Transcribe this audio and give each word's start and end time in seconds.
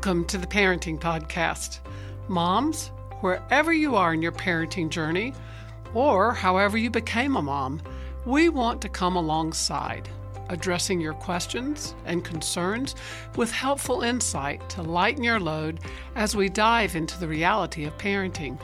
Welcome 0.00 0.24
to 0.28 0.38
the 0.38 0.46
Parenting 0.46 0.98
Podcast. 0.98 1.80
Moms, 2.26 2.86
wherever 3.20 3.70
you 3.70 3.96
are 3.96 4.14
in 4.14 4.22
your 4.22 4.32
parenting 4.32 4.88
journey, 4.88 5.34
or 5.92 6.32
however 6.32 6.78
you 6.78 6.88
became 6.88 7.36
a 7.36 7.42
mom, 7.42 7.82
we 8.24 8.48
want 8.48 8.80
to 8.80 8.88
come 8.88 9.16
alongside, 9.16 10.08
addressing 10.48 11.02
your 11.02 11.12
questions 11.12 11.94
and 12.06 12.24
concerns 12.24 12.94
with 13.36 13.52
helpful 13.52 14.00
insight 14.00 14.66
to 14.70 14.80
lighten 14.80 15.22
your 15.22 15.38
load 15.38 15.80
as 16.16 16.34
we 16.34 16.48
dive 16.48 16.96
into 16.96 17.20
the 17.20 17.28
reality 17.28 17.84
of 17.84 17.98
parenting. 17.98 18.58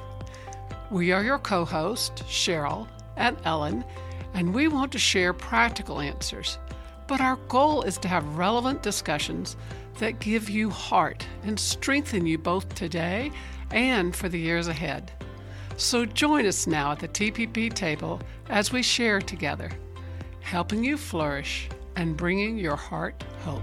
We 0.91 1.12
are 1.12 1.23
your 1.23 1.39
co 1.39 1.66
hosts, 1.66 2.23
Cheryl 2.23 2.89
and 3.16 3.37
Ellen, 3.45 3.84
and 4.32 4.55
we 4.55 4.68
want 4.68 4.91
to 4.93 4.98
share 4.98 5.34
practical 5.34 6.00
answers. 6.00 6.59
But 7.06 7.20
our 7.20 7.37
goal 7.48 7.82
is 7.82 7.98
to 7.98 8.09
have 8.09 8.38
relevant 8.38 8.82
discussions 8.82 9.56
that 9.98 10.20
give 10.20 10.50
you 10.50 10.70
heart 10.70 11.27
and 11.45 11.59
strengthen 11.59 12.27
you 12.27 12.38
both 12.38 12.74
today 12.74 13.30
and 13.70 14.14
for 14.14 14.28
the 14.28 14.38
years 14.38 14.68
ahead. 14.68 15.12
So 15.77 16.04
join 16.04 16.46
us 16.46 16.66
now 16.66 16.92
at 16.92 16.98
the 16.98 17.09
TPP 17.09 17.73
table 17.73 18.20
as 18.48 18.73
we 18.73 18.82
share 18.82 19.20
together, 19.20 19.70
helping 20.40 20.84
you 20.84 20.96
flourish 20.96 21.68
and 21.96 22.16
bringing 22.16 22.59
your 22.59 22.77
heart 22.77 23.24
hope. 23.45 23.62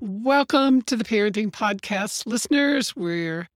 Welcome 0.00 0.82
to 0.82 0.96
the 0.96 1.04
Parenting 1.04 1.50
Podcast, 1.50 2.26
listeners. 2.26 2.94
We're 2.96 3.48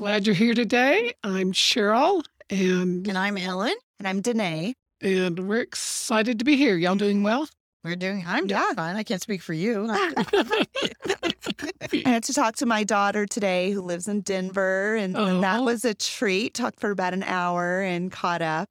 glad 0.00 0.26
you're 0.26 0.34
here 0.34 0.54
today. 0.54 1.12
I'm 1.22 1.52
Cheryl, 1.52 2.22
and 2.48 3.06
And 3.06 3.18
I'm 3.18 3.36
Ellen. 3.36 3.74
And 3.98 4.08
I'm 4.08 4.22
Danae. 4.22 4.72
and 5.02 5.38
we're 5.48 5.60
excited 5.60 6.38
to 6.38 6.44
be 6.44 6.56
here. 6.56 6.74
Y'all 6.78 6.94
doing 6.94 7.22
well? 7.22 7.46
We're 7.84 7.96
doing, 7.96 8.24
I'm 8.26 8.46
doing 8.46 8.58
Yeah. 8.60 8.72
fine. 8.74 8.96
I 8.96 9.02
can't 9.02 9.20
speak 9.20 9.42
for 9.42 9.52
you. 9.52 9.88
I 9.90 10.66
had 12.06 12.24
to 12.24 12.32
talk 12.32 12.56
to 12.56 12.66
my 12.66 12.82
daughter 12.82 13.26
today 13.26 13.72
who 13.72 13.82
lives 13.82 14.08
in 14.08 14.22
Denver, 14.22 14.94
and, 14.96 15.14
and 15.16 15.42
that 15.42 15.60
Oh. 15.60 15.64
was 15.64 15.84
a 15.84 15.92
treat. 15.92 16.54
Talked 16.54 16.80
for 16.80 16.90
about 16.90 17.12
an 17.12 17.22
hour 17.22 17.82
and 17.82 18.10
caught 18.10 18.40
up. 18.40 18.70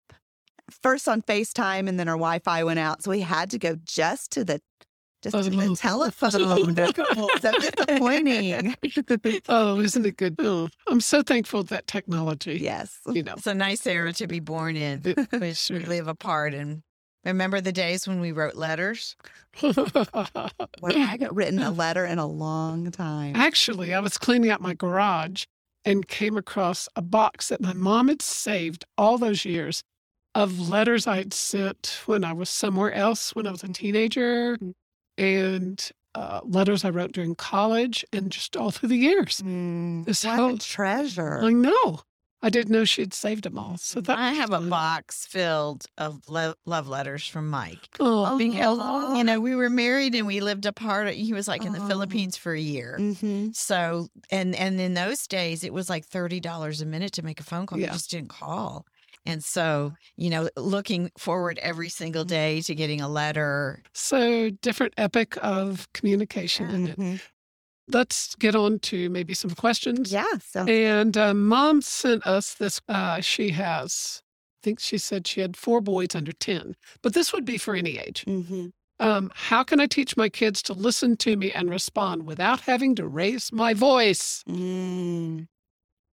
First 0.84 1.08
on 1.08 1.22
FaceTime, 1.24 1.88
and 1.88 2.00
then 2.00 2.08
our 2.08 2.16
Wi 2.16 2.40
Fi 2.40 2.64
went 2.64 2.80
out. 2.80 3.04
So 3.04 3.12
we 3.12 3.22
had 3.22 3.52
to 3.52 3.60
go 3.60 3.76
just 3.84 4.32
to 4.32 4.44
the 4.44 4.62
just 5.22 5.36
to 5.36 5.50
the 5.50 5.58
Oh. 5.70 5.76
telephone. 5.76 6.32
so 7.42 7.52
disappointing. 7.60 8.76
oh, 9.50 9.80
isn't 9.80 10.06
it 10.06 10.18
good? 10.18 10.36
Oh, 10.40 10.70
I'm 10.88 11.02
so 11.02 11.22
thankful 11.22 11.64
that 11.64 11.88
technology. 11.88 12.58
Yes. 12.62 13.00
You 13.08 13.24
know, 13.24 13.34
It's 13.34 13.48
a 13.48 13.54
nice 13.54 13.86
era 13.86 14.14
to 14.14 14.28
be 14.28 14.40
born 14.40 14.76
in. 14.76 15.02
It- 15.06 15.28
We 15.40 15.54
sure. 15.54 15.80
live 15.82 16.08
apart. 16.08 16.54
And 16.54 16.82
remember 17.26 17.60
the 17.62 17.72
days 17.72 18.08
when 18.08 18.20
we 18.22 18.32
wrote 18.32 18.56
letters? 18.56 19.16
Well, 19.62 19.74
I 20.86 20.94
haven't 20.98 21.34
written 21.34 21.60
a 21.60 21.72
letter 21.72 22.06
in 22.06 22.18
a 22.20 22.26
long 22.28 22.92
time. 22.92 23.36
Actually, 23.36 23.94
I 23.94 24.00
was 24.00 24.18
cleaning 24.18 24.50
out 24.52 24.62
my 24.62 24.74
garage 24.74 25.46
and 25.86 26.08
came 26.08 26.38
across 26.38 26.88
a 26.96 27.02
box 27.02 27.50
that 27.50 27.62
my 27.62 27.74
mom 27.74 28.08
had 28.10 28.22
saved 28.22 28.86
all 28.98 29.18
those 29.18 29.46
years 29.46 29.84
of 30.36 30.70
letters 30.70 31.08
I 31.08 31.18
had 31.18 31.34
sent 31.34 32.02
when 32.06 32.24
I 32.24 32.34
was 32.34 32.50
somewhere 32.50 32.92
else 32.94 33.34
when 33.36 33.48
I 33.48 33.52
was 33.52 33.64
a 33.64 33.68
teenager 33.70 34.58
and 35.20 35.90
uh, 36.16 36.42
letters 36.44 36.84
I 36.86 36.90
wrote 36.90 37.12
during 37.12 37.36
college 37.36 38.04
and 38.12 38.32
just 38.32 38.58
all 38.58 38.72
through 38.72 38.90
the 38.90 38.98
years. 38.98 39.42
Mm, 39.46 40.06
This 40.06 40.26
what 40.26 40.36
whole- 40.36 40.56
a 40.56 40.60
treasure. 40.60 41.40
I 41.44 41.50
know. 41.52 42.02
I 42.42 42.50
didn't 42.50 42.72
know 42.72 42.86
she'd 42.86 43.14
saved 43.14 43.44
them 43.44 43.60
all. 43.60 43.76
So 43.78 44.00
that 44.00 44.18
I 44.18 44.32
have 44.32 44.52
a 44.54 44.60
was- 44.62 44.70
box 44.70 45.26
filled 45.26 45.86
of 45.98 46.22
lo- 46.30 46.54
love 46.66 46.88
letters 46.88 47.28
from 47.28 47.50
Mike. 47.50 47.90
Oh, 48.00 48.38
Because, 48.38 49.18
you 49.18 49.26
know, 49.26 49.42
we 49.42 49.56
were 49.56 49.70
married 49.70 50.16
and 50.16 50.26
we 50.26 50.40
lived 50.40 50.66
apart. 50.66 51.10
He 51.14 51.34
was 51.34 51.50
like 51.50 51.66
in 51.66 51.74
the 51.74 51.82
Oh. 51.84 51.88
Philippines 51.88 52.38
for 52.38 52.54
a 52.54 52.60
year. 52.60 52.96
hmm 52.98 53.50
So, 53.54 54.08
and 54.32 54.56
and 54.56 54.80
in 54.80 54.94
those 54.94 55.28
days, 55.28 55.66
it 55.66 55.74
was 55.74 55.90
like 55.90 56.06
thirty 56.06 56.40
dollars 56.40 56.80
a 56.82 56.86
minute 56.86 57.12
to 57.14 57.24
make 57.24 57.42
a 57.42 57.44
phone 57.44 57.66
call. 57.66 57.78
You 57.78 57.88
just 57.88 58.10
didn't 58.10 58.30
call. 58.30 58.86
And 59.26 59.44
so, 59.44 59.94
you 60.16 60.30
know, 60.30 60.50
looking 60.56 61.12
forward 61.18 61.60
every 61.62 61.90
single 61.90 62.24
day 62.26 62.62
to 62.62 62.74
getting 62.74 63.02
a 63.02 63.08
letter. 63.10 63.84
so 63.94 64.50
different 64.50 64.94
epic 64.98 65.38
of 65.42 65.88
communication. 65.94 66.70
isn't 66.70 67.00
it? 67.00 67.22
Let's 67.92 68.36
get 68.36 68.56
on 68.56 68.80
to 68.80 69.10
maybe 69.10 69.34
some 69.34 69.52
questions. 69.52 70.12
Yeah. 70.14 70.26
So 70.46 70.66
And 70.68 71.18
uh, 71.18 71.34
mom 71.34 71.82
sent 71.82 72.26
us 72.26 72.54
this. 72.54 72.80
Uh, 72.88 73.20
she 73.20 73.50
has, 73.52 74.22
I 74.24 74.60
think 74.64 74.80
she 74.80 74.98
said 74.98 75.28
she 75.28 75.42
had 75.42 75.58
four 75.58 75.82
boys 75.82 76.14
under 76.16 76.32
10, 76.32 76.76
but 77.02 77.14
this 77.14 77.34
would 77.34 77.46
be 77.46 77.58
for 77.58 77.76
any 77.76 77.98
age. 77.98 78.26
mhm. 78.28 78.72
Um, 79.02 79.32
how 79.34 79.64
can 79.64 79.80
I 79.80 79.88
teach 79.88 80.18
my 80.18 80.28
kids 80.28 80.62
to 80.64 80.74
listen 80.74 81.16
to 81.18 81.38
me 81.38 81.54
and 81.54 81.70
respond 81.70 82.26
without 82.26 82.60
having 82.62 82.96
to 82.96 83.08
raise 83.08 83.50
my 83.50 83.74
voice? 83.74 84.44
Mm. 84.50 85.48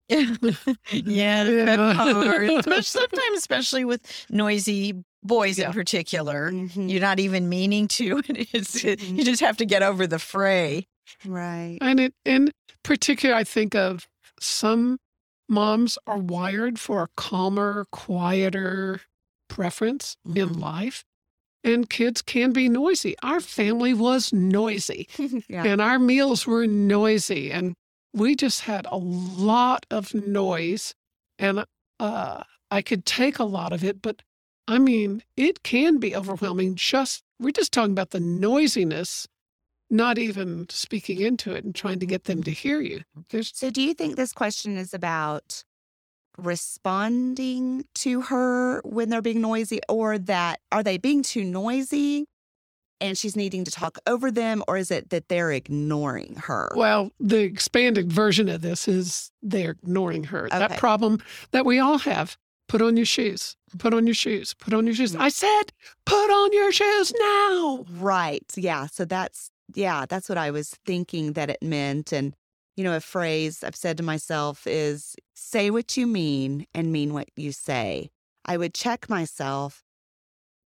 yeah, 0.91 1.43
that's 1.43 1.97
hard. 1.97 2.49
Especially- 2.49 2.81
sometimes, 2.83 3.37
especially 3.37 3.85
with 3.85 4.01
noisy 4.29 5.03
boys 5.23 5.57
Yeah. 5.57 5.67
in 5.67 5.73
particular. 5.73 6.51
Mhm. 6.51 6.89
You're 6.91 7.01
not 7.01 7.19
even 7.19 7.49
meaning 7.49 7.87
to. 7.89 8.21
It's, 8.27 8.83
you 8.83 9.23
just 9.23 9.41
have 9.41 9.57
to 9.57 9.65
get 9.65 9.81
over 9.83 10.05
the 10.07 10.19
fray. 10.19 10.87
Right. 11.25 11.77
And 11.81 11.99
it, 11.99 12.13
in 12.25 12.51
particular, 12.83 13.33
I 13.35 13.43
think 13.43 13.73
of 13.75 14.07
some 14.39 14.97
moms 15.49 15.97
are 16.07 16.17
wired 16.17 16.79
for 16.79 17.03
a 17.03 17.07
calmer, 17.17 17.85
quieter 17.91 19.01
preference 19.49 20.17
in 20.25 20.49
Mhm. 20.49 20.59
life. 20.59 21.03
And 21.63 21.89
kids 21.89 22.21
can 22.21 22.51
be 22.51 22.69
noisy. 22.69 23.15
Our 23.23 23.39
family 23.39 23.93
was 23.95 24.31
noisy. 24.31 25.07
yeah. 25.49 25.63
and 25.65 25.81
our 25.81 25.97
meals 25.97 26.45
were 26.45 26.67
noisy 26.67 27.51
and 27.51 27.73
we 28.15 28.35
just 28.35 28.61
had 28.61 28.87
a 28.91 28.97
lot 28.97 29.85
of 29.91 30.13
noise 30.13 30.95
and 31.37 31.65
uh, 31.99 32.43
i 32.71 32.81
could 32.81 33.05
take 33.05 33.39
a 33.39 33.43
lot 33.43 33.73
of 33.73 33.83
it 33.83 34.01
but 34.01 34.21
i 34.67 34.79
mean 34.79 35.23
it 35.37 35.63
can 35.63 35.99
be 35.99 36.15
overwhelming 36.15 36.75
just 36.75 37.23
we're 37.39 37.51
just 37.51 37.71
talking 37.71 37.91
about 37.91 38.11
the 38.11 38.19
noisiness 38.19 39.27
not 39.89 40.17
even 40.17 40.67
speaking 40.69 41.21
into 41.21 41.53
it 41.53 41.63
and 41.63 41.75
trying 41.75 41.99
to 41.99 42.05
get 42.05 42.25
them 42.25 42.43
to 42.43 42.51
hear 42.51 42.81
you. 42.81 43.01
There's 43.29 43.51
So, 43.53 43.69
do 43.69 43.81
you 43.81 43.93
think 43.93 44.15
this 44.15 44.33
question 44.33 44.77
is 44.77 44.93
about 44.93 45.63
responding 46.37 47.85
to 47.95 48.21
her 48.21 48.81
when 48.81 49.09
they're 49.09 49.21
being 49.21 49.41
noisy, 49.41 49.79
or 49.87 50.17
that 50.17 50.59
are 50.71 50.83
they 50.83 50.97
being 50.97 51.23
too 51.23 51.43
noisy 51.43 52.25
and 53.01 53.17
she's 53.17 53.35
needing 53.35 53.63
to 53.65 53.71
talk 53.71 53.97
over 54.07 54.31
them, 54.31 54.63
or 54.67 54.77
is 54.77 54.89
it 54.91 55.09
that 55.09 55.27
they're 55.29 55.51
ignoring 55.51 56.35
her? 56.43 56.71
well 56.75 57.11
the 57.19 57.39
expanded 57.41 58.11
version 58.11 58.49
of 58.49 58.61
this 58.61 58.87
is 58.87 59.31
they're 59.41 59.71
ignoring 59.71 60.23
her 60.25 60.47
that 60.49 60.77
problem 60.77 61.19
that 61.51 61.65
we 61.65 61.79
all 61.79 61.97
have 61.99 62.37
put 62.67 62.81
on 62.81 62.97
your 62.97 63.05
shoes 63.05 63.55
put 63.77 63.93
on 63.93 64.07
your 64.07 64.13
shoes 64.15 64.53
put 64.55 64.73
on 64.73 64.85
your 64.87 64.95
shoes 64.95 65.13
Mm. 65.15 65.19
i 65.19 65.29
said 65.29 65.63
put 66.05 66.29
on 66.31 66.51
your 66.53 66.71
shoes 66.71 67.13
now 67.19 67.85
Right. 67.91 68.45
Yeah. 68.55 68.87
So 68.87 69.05
that's, 69.05 69.51
yeah, 69.75 70.05
that's 70.07 70.27
what 70.29 70.37
I 70.37 70.49
was 70.51 70.69
thinking 70.85 71.33
that 71.33 71.49
it 71.49 71.61
meant. 71.61 72.11
And, 72.11 72.35
you 72.75 72.83
know, 72.83 72.95
a 72.95 72.99
phrase 73.01 73.63
I've 73.63 73.75
said 73.75 73.97
to 73.97 74.03
myself 74.03 74.65
is 74.67 75.15
say 75.35 75.69
what 75.69 75.95
you 75.97 76.07
mean 76.07 76.65
and 76.73 76.91
mean 76.91 77.13
what 77.13 77.29
you 77.35 77.51
say. 77.51 78.09
I 78.45 78.57
would 78.57 78.73
check 78.73 79.09
myself 79.09 79.83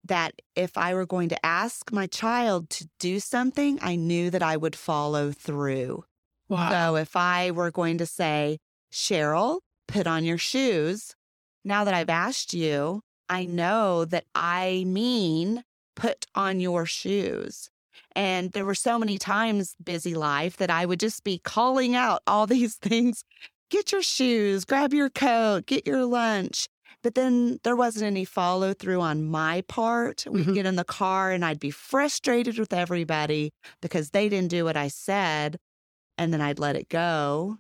that 0.05 0.35
if 0.55 0.77
I 0.77 0.95
were 0.95 1.07
going 1.07 1.29
to 1.31 1.47
ask 1.47 1.91
my 1.93 2.07
child 2.07 2.71
to 2.71 2.89
do 2.99 3.21
something, 3.21 3.79
I 3.81 3.97
knew 3.97 4.31
that 4.31 4.43
I 4.43 4.57
would 4.57 4.77
follow 4.77 5.33
through. 5.33 6.05
wow 6.49 6.71
So 6.71 6.97
if 6.97 7.17
I 7.17 7.51
were 7.51 7.71
going 7.71 7.99
to 7.99 8.07
say, 8.07 8.59
Cheryl, 8.93 9.61
put 9.89 10.07
on 10.07 10.25
your 10.25 10.39
shoes, 10.39 11.15
now 11.65 11.85
that 11.85 11.95
I've 11.95 12.11
asked 12.11 12.53
you, 12.53 13.01
I 13.29 13.47
know 13.47 14.05
that 14.05 14.25
I 14.35 14.85
mean 14.87 15.65
put 15.97 16.27
on 16.35 16.61
your 16.61 16.87
shoes. 16.87 17.71
And 18.15 18.53
there 18.53 18.65
were 18.65 18.75
so 18.75 18.99
many 18.99 19.19
times, 19.19 19.75
busy 19.83 20.15
life, 20.15 20.57
that 20.59 20.71
I 20.71 20.87
would 20.87 21.01
just 21.01 21.25
be 21.25 21.39
calling 21.39 21.97
out 21.97 22.23
all 22.27 22.47
these 22.57 22.77
things 22.77 23.25
get 23.71 23.91
your 23.91 24.03
shoes, 24.03 24.65
grab 24.65 24.95
your 24.95 25.11
coat, 25.11 25.67
get 25.67 25.87
your 25.87 26.05
lunch. 26.05 26.69
But 27.05 27.15
then 27.15 27.61
there 27.63 27.77
wasn't 27.77 28.07
any 28.07 28.25
follow 28.25 28.73
through 28.75 29.01
on 29.03 29.23
my 29.25 29.61
part. 29.69 30.25
We'd 30.29 30.47
Mhm. 30.47 30.55
get 30.55 30.67
in 30.67 30.77
the 30.77 30.85
car 30.85 31.31
and 31.31 31.45
I'd 31.45 31.61
be 31.61 31.71
frustrated 31.71 32.59
with 32.59 32.73
everybody 32.73 33.53
because 33.83 34.11
they 34.11 34.29
didn't 34.29 34.51
do 34.51 34.65
what 34.65 34.77
I 34.77 34.89
said. 34.89 35.59
And 36.19 36.33
then 36.33 36.41
I'd 36.41 36.59
let 36.59 36.77
it 36.77 36.89
go. 36.89 37.59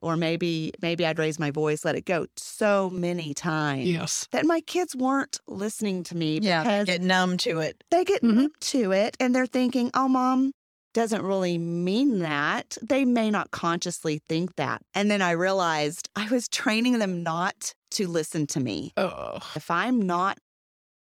Or 0.00 0.16
maybe 0.16 0.72
maybe 0.80 1.04
I'd 1.04 1.18
raise 1.18 1.38
my 1.40 1.50
voice, 1.50 1.84
let 1.84 1.96
it 1.96 2.04
go 2.06 2.26
so 2.36 2.88
many 2.90 3.34
times 3.34 3.88
yes 3.88 4.28
that 4.30 4.46
my 4.46 4.60
kids 4.60 4.94
weren't 4.96 5.40
listening 5.48 6.04
to 6.04 6.16
me 6.16 6.38
Yeah, 6.40 6.62
because 6.62 6.86
get 6.86 7.02
numb 7.02 7.36
to 7.38 7.58
it. 7.60 7.82
they 7.90 8.04
get 8.04 8.22
Mhm. 8.22 8.34
numb 8.34 8.52
to 8.60 8.92
it 8.92 9.16
and 9.20 9.34
they're 9.34 9.46
thinking, 9.46 9.90
oh, 9.94 10.08
mom, 10.08 10.52
doesn't 10.94 11.22
really 11.22 11.58
mean 11.58 12.20
that. 12.20 12.78
They 12.80 13.04
may 13.04 13.30
not 13.30 13.50
consciously 13.50 14.20
think 14.28 14.54
that. 14.56 14.82
And 14.94 15.10
then 15.10 15.20
I 15.20 15.32
realized 15.32 16.08
I 16.16 16.28
was 16.28 16.48
training 16.48 16.98
them 17.00 17.22
not 17.22 17.74
to 17.92 18.08
listen 18.08 18.46
to 18.48 18.60
me. 18.60 18.92
Oh, 18.96 19.38
If 19.54 19.70
I'm 19.70 20.00
not 20.00 20.38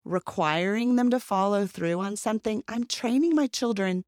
requiring 0.05 0.95
them 0.95 1.09
to 1.11 1.19
follow 1.19 1.65
through 1.65 1.99
on 1.99 2.15
something, 2.15 2.63
I'm 2.67 2.85
training 2.85 3.35
my 3.35 3.47
children 3.47 4.03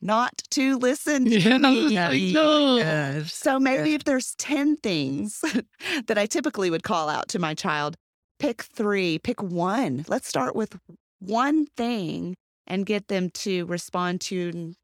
not 0.00 0.42
to 0.50 0.78
listen 0.78 1.24
to 1.30 1.38
yeah, 1.38 1.58
me. 1.58 1.96
I 1.96 2.32
know. 2.32 2.76
Yes. 2.76 3.32
So 3.34 3.58
maybe 3.58 3.94
if 3.94 4.04
there's 4.04 4.34
10 4.36 4.76
things 4.76 5.44
that 6.06 6.18
I 6.18 6.26
typically 6.26 6.70
would 6.70 6.82
call 6.82 7.08
out 7.08 7.28
to 7.28 7.38
my 7.38 7.54
child, 7.54 7.96
pick 8.38 8.62
three, 8.62 9.18
pick 9.18 9.42
one. 9.42 10.04
Let's 10.08 10.28
start 10.28 10.54
with 10.56 10.78
one 11.18 11.66
thing 11.66 12.36
and 12.66 12.86
get 12.86 13.08
them 13.08 13.30
to 13.30 13.66
respond 13.66 14.20
to 14.22 14.74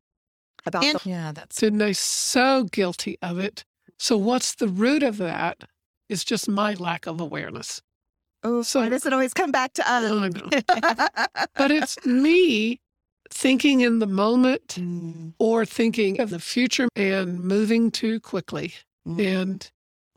about 0.67 0.85
And 0.85 0.99
the 0.99 1.09
yeah, 1.09 1.33
that's 1.33 1.57
Sydney's 1.57 1.99
so 1.99 2.65
guilty 2.65 3.17
of 3.23 3.39
it. 3.39 3.65
So 3.99 4.17
what's 4.17 4.55
the 4.55 4.69
root 4.69 5.03
of 5.03 5.17
that? 5.19 5.65
Is 6.09 6.25
just 6.25 6.49
my 6.49 6.75
lack 6.75 7.07
of 7.07 7.21
awareness. 7.21 7.83
Oh, 8.43 8.63
So- 8.63 8.81
why 8.81 8.89
does 8.91 9.05
it 9.07 9.13
always 9.13 9.35
come 9.35 9.51
back 9.51 9.73
to 9.75 9.89
I 9.89 10.05
us? 10.05 10.35
know. 10.35 10.51
But 11.57 11.71
it's 11.71 12.05
me 12.07 12.81
thinking 13.31 13.81
in 13.81 13.99
the 13.99 14.07
moment 14.07 14.77
Mm, 14.79 15.33
or 15.39 15.65
thinking 15.67 16.21
of 16.21 16.31
the 16.31 16.39
future 16.39 16.89
and 16.95 17.41
moving 17.41 17.91
too 17.91 18.21
quickly. 18.21 18.75
mm. 19.07 19.21
And 19.21 19.69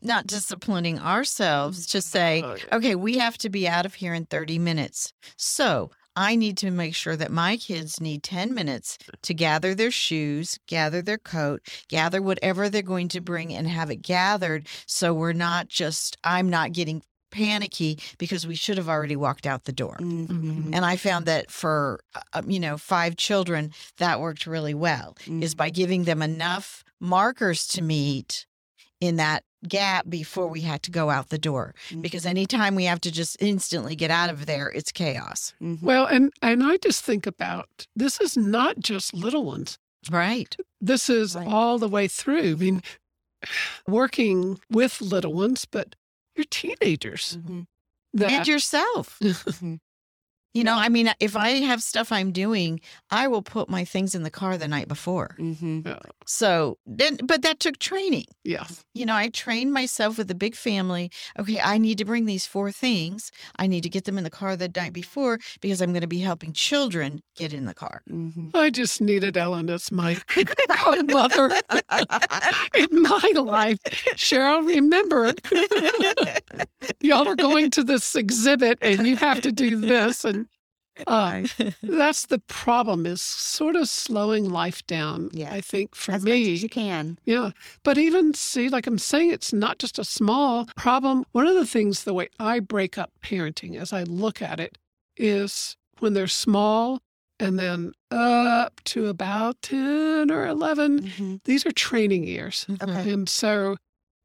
not 0.02 0.26
disciplining 0.26 0.98
ourselves 0.98 1.86
to 1.88 2.00
say, 2.00 2.42
okay, 2.72 2.94
we 2.94 3.18
have 3.18 3.36
to 3.38 3.50
be 3.50 3.68
out 3.68 3.84
of 3.84 3.94
here 3.94 4.14
in 4.14 4.24
30 4.26 4.58
minutes. 4.58 5.12
So 5.36 5.90
I 6.16 6.34
need 6.36 6.56
to 6.58 6.70
make 6.70 6.94
sure 6.94 7.16
that 7.16 7.30
my 7.30 7.56
kids 7.56 8.00
need 8.00 8.22
10 8.22 8.52
minutes 8.54 8.98
to 9.22 9.34
gather 9.34 9.74
their 9.74 9.90
shoes, 9.90 10.58
gather 10.66 11.02
their 11.02 11.18
coat, 11.18 11.62
gather 11.88 12.20
whatever 12.20 12.68
they're 12.68 12.82
going 12.82 13.08
to 13.08 13.20
bring 13.20 13.54
and 13.54 13.66
have 13.68 13.90
it 13.90 14.02
gathered. 14.02 14.66
So 14.86 15.14
we're 15.14 15.32
not 15.32 15.68
just, 15.68 16.16
I'm 16.24 16.50
not 16.50 16.72
getting 16.72 17.02
panicky 17.30 17.98
because 18.18 18.46
we 18.46 18.56
should 18.56 18.76
have 18.76 18.88
already 18.88 19.14
walked 19.14 19.46
out 19.46 19.64
the 19.64 19.72
door. 19.72 19.96
Mhm, 20.00 20.70
And 20.74 20.84
I 20.84 20.96
found 20.96 21.26
that 21.26 21.50
for, 21.50 22.00
uh, 22.32 22.42
you 22.46 22.58
know, 22.58 22.76
five 22.76 23.16
children, 23.16 23.72
that 23.98 24.20
worked 24.20 24.46
really 24.46 24.74
well 24.74 25.16
is 25.26 25.54
mhm. 25.54 25.58
by 25.58 25.70
giving 25.70 26.04
them 26.04 26.22
enough 26.22 26.82
markers 26.98 27.66
to 27.68 27.82
meet 27.82 28.46
in 29.00 29.16
that 29.16 29.44
gap 29.68 30.08
before 30.08 30.46
we 30.48 30.62
had 30.62 30.82
to 30.84 30.90
go 30.90 31.10
out 31.10 31.28
the 31.28 31.38
door. 31.38 31.74
Because 32.00 32.24
anytime 32.26 32.74
we 32.74 32.84
have 32.84 33.00
to 33.02 33.10
just 33.10 33.36
instantly 33.40 33.94
get 33.94 34.10
out 34.10 34.30
of 34.30 34.46
there, 34.46 34.68
it's 34.70 34.90
chaos. 34.92 35.52
Mhm. 35.60 35.82
well, 35.82 36.06
and 36.06 36.32
and 36.42 36.62
I 36.62 36.76
just 36.78 37.04
think 37.04 37.26
about 37.26 37.86
this 37.94 38.20
is 38.20 38.36
not 38.36 38.78
just 38.80 39.12
little 39.14 39.44
ones. 39.44 39.78
Right. 40.10 40.56
This 40.80 41.10
is 41.10 41.34
Right. 41.36 41.46
all 41.46 41.78
the 41.78 41.88
way 41.88 42.08
through. 42.08 42.52
I 42.52 42.54
mean, 42.54 42.82
working 43.86 44.60
with 44.70 45.00
little 45.00 45.34
ones, 45.34 45.64
but 45.70 45.94
you're 46.36 46.44
teenagers. 46.50 47.36
Mhm. 47.40 47.66
That 48.14 48.30
And 48.32 48.48
yourself. 48.48 49.18
You 50.52 50.64
know, 50.64 50.74
I 50.74 50.88
mean, 50.88 51.08
if 51.20 51.36
I 51.36 51.50
have 51.50 51.80
stuff 51.80 52.10
I'm 52.10 52.32
doing, 52.32 52.80
I 53.10 53.28
will 53.28 53.42
put 53.42 53.68
my 53.68 53.84
things 53.84 54.16
in 54.16 54.24
the 54.24 54.30
car 54.30 54.58
the 54.58 54.66
night 54.66 54.88
before. 54.88 55.36
Mhm. 55.38 55.86
Yeah, 55.86 55.98
So 56.26 56.76
then, 56.86 57.18
but 57.22 57.42
that 57.42 57.60
took 57.60 57.78
training. 57.78 58.24
Yes. 58.42 58.84
You 58.92 59.06
know, 59.06 59.14
I 59.14 59.28
trained 59.28 59.72
myself 59.72 60.18
with 60.18 60.28
a 60.30 60.34
big 60.34 60.56
family. 60.56 61.10
Okay, 61.38 61.60
I 61.60 61.78
need 61.78 61.98
to 61.98 62.04
bring 62.04 62.24
these 62.26 62.46
four 62.46 62.72
things. 62.72 63.30
I 63.56 63.68
need 63.68 63.82
to 63.84 63.88
get 63.88 64.04
them 64.06 64.18
in 64.18 64.24
the 64.24 64.30
car 64.30 64.56
the 64.56 64.68
night 64.74 64.92
before 64.92 65.38
because 65.60 65.80
I'm 65.80 65.92
going 65.92 66.00
to 66.00 66.08
be 66.08 66.18
helping 66.18 66.52
children 66.52 67.22
get 67.36 67.52
in 67.52 67.66
the 67.66 67.74
car. 67.74 68.02
Mhm. 68.10 68.50
I 68.54 68.70
just 68.70 69.00
needed 69.00 69.36
Ellen 69.36 69.70
as 69.70 69.92
my 69.92 70.18
godmother 70.68 71.50
in 72.74 73.02
my 73.02 73.32
life. 73.36 73.78
Cheryl, 74.16 74.66
remember, 74.66 75.32
y'all 77.00 77.28
are 77.28 77.36
going 77.36 77.70
to 77.70 77.84
this 77.84 78.14
exhibit 78.16 78.78
and 78.82 79.06
you 79.06 79.16
have 79.16 79.40
to 79.42 79.52
do 79.52 79.76
this. 79.76 80.24
And 80.24 80.39
uh, 81.06 81.42
that's 81.82 82.26
the 82.26 82.38
problem 82.48 83.06
is 83.06 83.22
sort 83.22 83.76
of 83.76 83.88
slowing 83.88 84.48
life 84.50 84.86
down, 84.86 85.30
Yes. 85.32 85.52
I 85.52 85.60
think, 85.60 85.94
for 85.94 86.12
As 86.12 86.22
much 86.22 86.30
me. 86.32 86.52
as 86.52 86.62
you 86.62 86.68
can. 86.68 87.18
Yeah. 87.24 87.50
But 87.82 87.96
even 87.98 88.34
see, 88.34 88.68
like 88.68 88.86
I'm 88.86 88.98
saying, 88.98 89.30
it's 89.30 89.52
not 89.52 89.78
just 89.78 89.98
a 89.98 90.04
small 90.04 90.66
problem. 90.76 91.24
One 91.32 91.46
of 91.46 91.54
the 91.54 91.66
things, 91.66 92.04
the 92.04 92.14
way 92.14 92.28
I 92.38 92.60
break 92.60 92.98
up 92.98 93.12
parenting 93.22 93.76
as 93.76 93.92
I 93.92 94.02
look 94.04 94.42
at 94.42 94.60
it, 94.60 94.78
is 95.16 95.76
when 96.00 96.14
they're 96.14 96.26
small 96.26 97.00
and 97.38 97.58
then 97.58 97.92
up 98.10 98.80
to 98.84 99.06
about 99.06 99.60
10 99.62 100.30
or 100.30 100.46
11, 100.46 101.02
Mhm. 101.02 101.40
these 101.44 101.64
are 101.64 101.72
training 101.72 102.24
years. 102.24 102.66
Okay. 102.82 103.10
And 103.12 103.28
so 103.28 103.76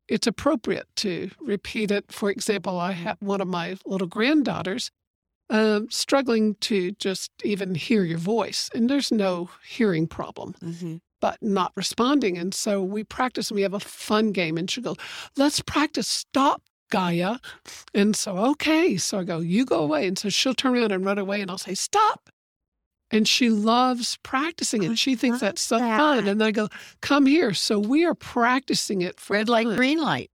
it's 0.10 0.28
appropriate 0.28 0.88
to 0.98 1.32
repeat 1.40 1.92
it. 1.92 2.12
For 2.12 2.30
example, 2.30 2.78
I 2.80 2.92
have 2.92 3.18
one 3.22 3.40
of 3.42 3.48
my 3.48 3.78
little 3.86 4.08
granddaughters 4.08 4.92
um, 5.50 5.90
struggling 5.92 6.56
to 6.62 6.92
just 6.94 7.32
even 7.44 7.76
hear 7.76 8.04
your 8.04 8.18
voice, 8.18 8.70
and 8.74 8.90
there's 8.90 9.12
no 9.12 9.50
hearing 9.68 10.08
problem 10.08 10.56
Mhm. 10.64 11.02
but 11.22 11.38
not 11.42 11.72
responding. 11.76 12.38
And 12.38 12.54
so 12.54 12.82
we 12.84 13.04
practice 13.04 13.50
and 13.50 13.56
we 13.56 13.62
have 13.62 13.74
a 13.74 13.80
fun 13.80 14.32
game. 14.32 14.58
And 14.58 14.70
she'll 14.70 14.84
go, 14.84 14.96
Let's 15.38 15.62
practice 15.62 16.08
stop, 16.08 16.62
Gaia. 16.92 17.38
And 17.94 18.16
so, 18.16 18.38
okay. 18.52 18.98
So 18.98 19.20
I 19.20 19.24
go, 19.24 19.40
You 19.40 19.66
go 19.66 19.80
away. 19.84 20.08
And 20.08 20.18
so 20.20 20.30
she'll 20.30 20.54
turn 20.54 20.76
around 20.76 20.92
and 20.92 21.06
run 21.06 21.18
away 21.18 21.42
and 21.42 21.50
I'll 21.50 21.58
say, 21.58 21.74
Stop. 21.74 22.30
And 23.12 23.28
she 23.28 23.50
loves 23.50 24.18
practicing 24.24 24.84
it. 24.84 24.92
I 24.92 24.96
She 24.96 25.16
thinks 25.16 25.40
that's 25.40 25.62
so 25.62 25.78
that. 25.80 25.98
fun. 25.98 26.28
And 26.28 26.42
then 26.42 26.48
I 26.48 26.52
go, 26.52 26.70
Come 27.02 27.26
here. 27.28 27.54
So 27.54 27.80
we 27.80 28.04
are 28.06 28.16
practicing 28.16 29.02
it 29.02 29.20
for 29.20 29.34
Red 29.36 29.48
light, 29.50 29.68
fun. 29.68 29.76
green 29.76 30.00
light. 30.02 30.30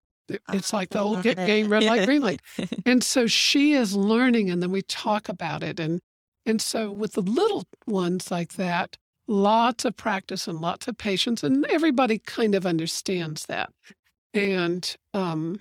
It's 0.52 0.72
like 0.72 0.90
the 0.90 1.00
old 1.00 1.22
game, 1.22 1.68
red 1.68 1.84
light, 1.84 2.04
green 2.06 2.22
light. 2.22 2.40
And 2.86 3.02
so 3.02 3.26
she 3.26 3.72
is 3.74 3.94
learning, 3.96 4.50
and 4.50 4.62
then 4.62 4.70
we 4.70 4.82
talk 4.82 5.28
about 5.28 5.62
it. 5.62 5.78
And 5.80 6.00
and 6.46 6.60
so 6.60 6.90
with 6.90 7.12
the 7.12 7.22
little 7.22 7.64
ones 7.86 8.30
like 8.30 8.54
that, 8.54 8.96
lots 9.28 9.84
of 9.84 9.96
practice 9.96 10.48
and 10.48 10.60
lots 10.60 10.88
of 10.88 10.98
patience, 10.98 11.42
and 11.42 11.64
everybody 11.66 12.18
kind 12.18 12.54
of 12.54 12.66
understands 12.66 13.46
that. 13.46 13.70
And 14.34 14.94
um, 15.14 15.60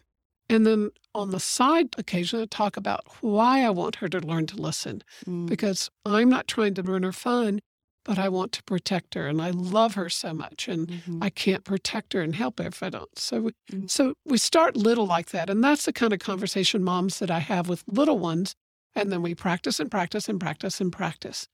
and 0.50 0.66
then 0.66 0.92
on 1.14 1.32
the 1.32 1.40
side 1.40 1.90
occasionally 1.98 2.44
I 2.44 2.48
talk 2.50 2.78
about 2.78 3.02
why 3.22 3.64
I 3.64 3.70
want 3.70 3.98
her 3.98 4.08
to 4.10 4.20
learn 4.20 4.48
to 4.48 4.56
listen 4.58 5.02
Mm. 5.28 5.48
because 5.48 5.90
I'm 6.06 6.30
not 6.30 6.48
trying 6.48 6.74
to 6.76 6.84
ruin 6.84 7.04
her 7.04 7.12
fun, 7.12 7.60
but 8.04 8.18
I 8.20 8.30
want 8.30 8.52
to 8.54 8.64
protect 8.64 9.14
her, 9.16 9.28
and 9.28 9.42
I 9.42 9.52
love 9.52 9.96
her 9.96 10.10
so 10.10 10.34
much, 10.34 10.68
and 10.68 10.88
Mhm. 10.88 11.24
I 11.24 11.30
can't 11.30 11.64
protect 11.64 12.14
her 12.14 12.22
and 12.22 12.36
help 12.36 12.60
her 12.60 12.68
if 12.68 12.82
I 12.84 12.90
don't. 12.90 13.18
So, 13.18 13.42
we, 13.42 13.52
Mm. 13.72 13.90
so 13.90 14.16
we 14.26 14.38
start 14.38 14.76
little 14.78 15.06
like 15.06 15.30
that, 15.32 15.50
and 15.50 15.64
that's 15.64 15.86
the 15.86 15.94
kind 15.94 16.14
of 16.14 16.20
conversation 16.20 16.84
moms 16.84 17.20
that 17.20 17.32
I 17.32 17.40
have 17.40 17.70
with 17.70 17.84
little 17.88 18.20
ones, 18.20 18.56
and 18.96 19.12
then 19.12 19.22
we 19.22 19.36
practice 19.36 19.80
and 19.80 19.90
practice 19.92 20.28
and 20.30 20.40
practice 20.40 20.82
and 20.82 20.92
practice. 20.92 21.48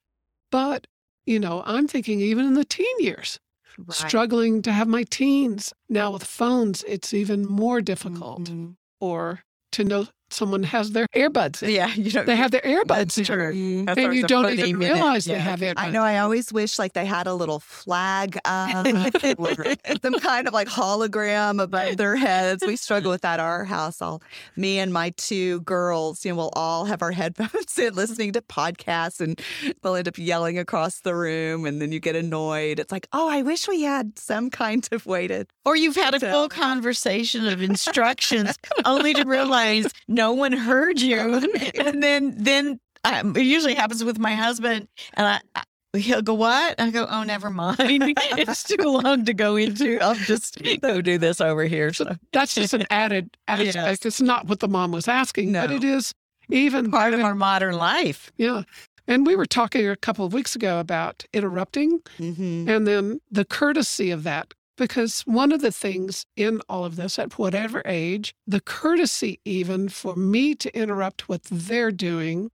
But 0.51 0.87
you 1.25 1.39
know, 1.39 1.63
I'm 1.65 1.87
thinking 1.87 2.21
even 2.21 2.45
in 2.45 2.53
the 2.55 2.65
teen 2.65 2.99
years, 2.99 3.39
Right. 3.77 3.91
struggling 3.93 4.61
to 4.63 4.71
have 4.73 4.87
my 4.87 5.03
teens 5.03 5.73
now 5.89 6.11
with 6.11 6.23
phones, 6.23 6.83
it's 6.87 7.13
even 7.13 7.45
more 7.45 7.81
difficult. 7.81 8.45
Mhm. 8.45 8.75
Or 9.01 9.43
to 9.73 9.83
know 9.83 10.07
someone 10.29 10.63
has 10.63 10.91
their 10.91 11.07
earbuds. 11.15 11.63
in. 11.63 11.69
Yeah, 11.71 11.93
you 11.93 12.11
know, 12.11 12.23
They 12.23 12.35
have 12.35 12.51
their 12.51 12.61
earbuds. 12.61 12.87
That's 12.87 13.17
in. 13.17 13.25
true. 13.25 13.85
That's 13.85 13.97
and 13.99 14.13
you 14.13 14.23
don't 14.23 14.49
even 14.51 14.77
minute. 14.79 14.93
realize 14.95 15.25
they 15.25 15.39
have 15.39 15.59
earbuds. 15.61 15.73
I 15.77 15.89
know. 15.89 16.01
I 16.03 16.19
always 16.19 16.51
wish 16.51 16.77
like 16.79 16.93
they 16.93 17.05
had 17.05 17.27
a 17.27 17.33
little 17.33 17.59
flag, 17.59 18.37
uh, 18.45 18.83
some 20.01 20.19
kind 20.19 20.47
of 20.47 20.53
like 20.53 20.67
hologram 20.67 21.61
above 21.61 21.97
their 21.97 22.15
heads. 22.15 22.63
We 22.65 22.75
struggle 22.75 23.11
with 23.11 23.21
that 23.21 23.27
at 23.27 23.39
our 23.39 23.65
house. 23.65 24.01
All 24.01 24.21
me 24.55 24.79
and 24.79 24.91
my 24.91 25.11
two 25.17 25.61
girls, 25.61 26.23
you 26.25 26.31
know, 26.31 26.37
we'll 26.37 26.49
all 26.55 26.85
have 26.85 27.01
our 27.01 27.11
headphones 27.21 27.77
in, 27.77 27.93
listening 27.93 28.33
to 28.33 28.41
podcasts, 28.41 29.19
and 29.21 29.39
they'll 29.83 29.95
end 29.95 30.07
up 30.07 30.17
yelling 30.17 30.57
across 30.57 31.01
the 31.01 31.13
room, 31.15 31.65
and 31.65 31.81
then 31.81 31.91
you 31.91 31.99
get 31.99 32.15
annoyed. 32.15 32.79
It's 32.79 32.91
like, 32.91 33.07
oh, 33.13 33.29
I 33.29 33.41
wish 33.41 33.67
we 33.67 33.81
had 33.83 34.17
some 34.17 34.49
kind 34.49 34.87
of 34.91 35.05
way 35.05 35.27
to. 35.27 35.45
Or 35.65 35.75
you've 35.75 35.95
had 35.97 36.13
a 36.13 36.19
So- 36.19 36.31
full 36.31 36.49
conversation 36.49 37.45
of 37.47 37.61
instructions 37.61 38.57
only 38.85 39.13
to 39.13 39.23
realize 39.25 39.87
no 40.17 40.33
one 40.33 40.51
heard 40.51 40.99
you. 40.99 41.41
And 41.79 42.03
then, 42.03 42.35
then 42.37 42.79
um, 43.05 43.35
it 43.37 43.43
usually 43.43 43.75
happens 43.75 44.03
with 44.03 44.19
my 44.19 44.33
husband, 44.35 44.87
and 45.13 45.27
I, 45.27 45.39
I, 45.55 45.97
he'll 45.97 46.21
go, 46.21 46.33
"What?" 46.33 46.79
I 46.81 46.89
go, 46.89 47.07
"Oh, 47.09 47.23
never 47.23 47.49
mind. 47.49 47.77
it's 47.79 48.63
too 48.63 48.83
long 48.83 49.23
to 49.25 49.33
go 49.33 49.55
into. 49.55 49.99
I'll 50.03 50.15
just 50.15 50.61
go 50.81 50.99
do 51.01 51.17
this 51.17 51.39
over 51.39 51.63
here." 51.65 51.93
So 51.93 52.15
That's 52.33 52.53
just 52.55 52.73
an 52.73 52.85
added 52.89 53.37
aspect. 53.47 53.75
Yes. 53.75 54.05
It's 54.05 54.21
not 54.21 54.47
what 54.47 54.59
the 54.59 54.67
mom 54.67 54.91
was 54.91 55.07
asking, 55.07 55.53
but 55.53 55.71
it 55.71 55.83
is 55.83 56.13
even 56.49 56.91
part 56.91 57.13
of 57.13 57.21
our 57.21 57.35
modern 57.35 57.75
life. 57.77 58.31
Yeah. 58.37 58.63
And 59.09 59.25
we 59.25 59.37
were 59.37 59.45
talking 59.45 59.87
a 59.87 59.95
couple 59.95 60.25
of 60.25 60.33
weeks 60.33 60.53
ago 60.55 60.81
about 60.81 61.23
interrupting 61.33 62.01
Mhm. 62.19 62.67
and 62.67 62.85
then 62.85 63.21
the 63.31 63.45
courtesy 63.45 64.11
of 64.11 64.23
that. 64.23 64.53
Because 64.77 65.21
one 65.21 65.51
of 65.51 65.61
the 65.61 65.71
things 65.71 66.25
in 66.35 66.61
all 66.69 66.85
of 66.85 66.95
this, 66.95 67.17
at 67.19 67.37
whatever 67.37 67.81
age, 67.85 68.33
the 68.45 68.61
courtesy 68.61 69.39
even 69.43 69.89
for 69.89 70.15
me 70.15 70.53
to 70.55 70.75
interrupt 70.77 71.27
what 71.27 71.43
they're 71.45 71.91
doing 71.91 72.51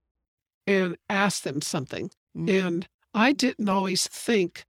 and 0.68 0.98
ask 1.10 1.44
them 1.44 1.62
something. 1.62 2.12
Mhm. 2.38 2.50
And 2.66 2.88
I 3.14 3.34
didn't 3.34 3.70
always 3.70 4.08
think 4.08 4.66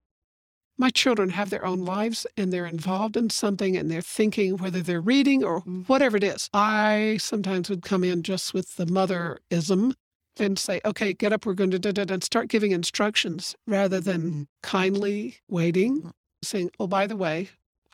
my 0.77 0.91
children 0.91 1.31
have 1.31 1.51
their 1.51 1.65
own 1.65 1.85
lives 1.85 2.27
and 2.37 2.53
they're 2.53 2.67
involved 2.67 3.17
in 3.17 3.31
something 3.31 3.77
and 3.77 3.91
they're 3.91 4.03
thinking 4.03 4.57
whether 4.57 4.83
they're 4.83 5.01
reading 5.01 5.45
or 5.45 5.63
Mm. 5.63 5.87
whatever 5.87 6.17
it 6.17 6.25
is. 6.25 6.51
I 6.53 7.19
sometimes 7.21 7.71
would 7.71 7.83
come 7.83 8.03
in 8.05 8.23
just 8.25 8.53
with 8.55 8.75
the 8.77 8.87
motherism 8.87 9.95
and 10.37 10.59
say, 10.59 10.81
okay, 10.85 11.13
get 11.13 11.33
up, 11.33 11.47
we're 11.47 11.55
going 11.55 11.71
to 11.71 11.79
da 11.79 11.93
da 11.93 12.05
da, 12.05 12.15
and 12.15 12.25
start 12.25 12.49
giving 12.49 12.73
instructions 12.73 13.55
rather 13.69 14.01
than 14.01 14.33
Mhm. 14.33 14.47
kindly 14.65 15.37
waiting, 15.49 16.13
saying, 16.45 16.71
oh, 16.79 16.87
by 16.87 17.07
the 17.07 17.17
way, 17.17 17.49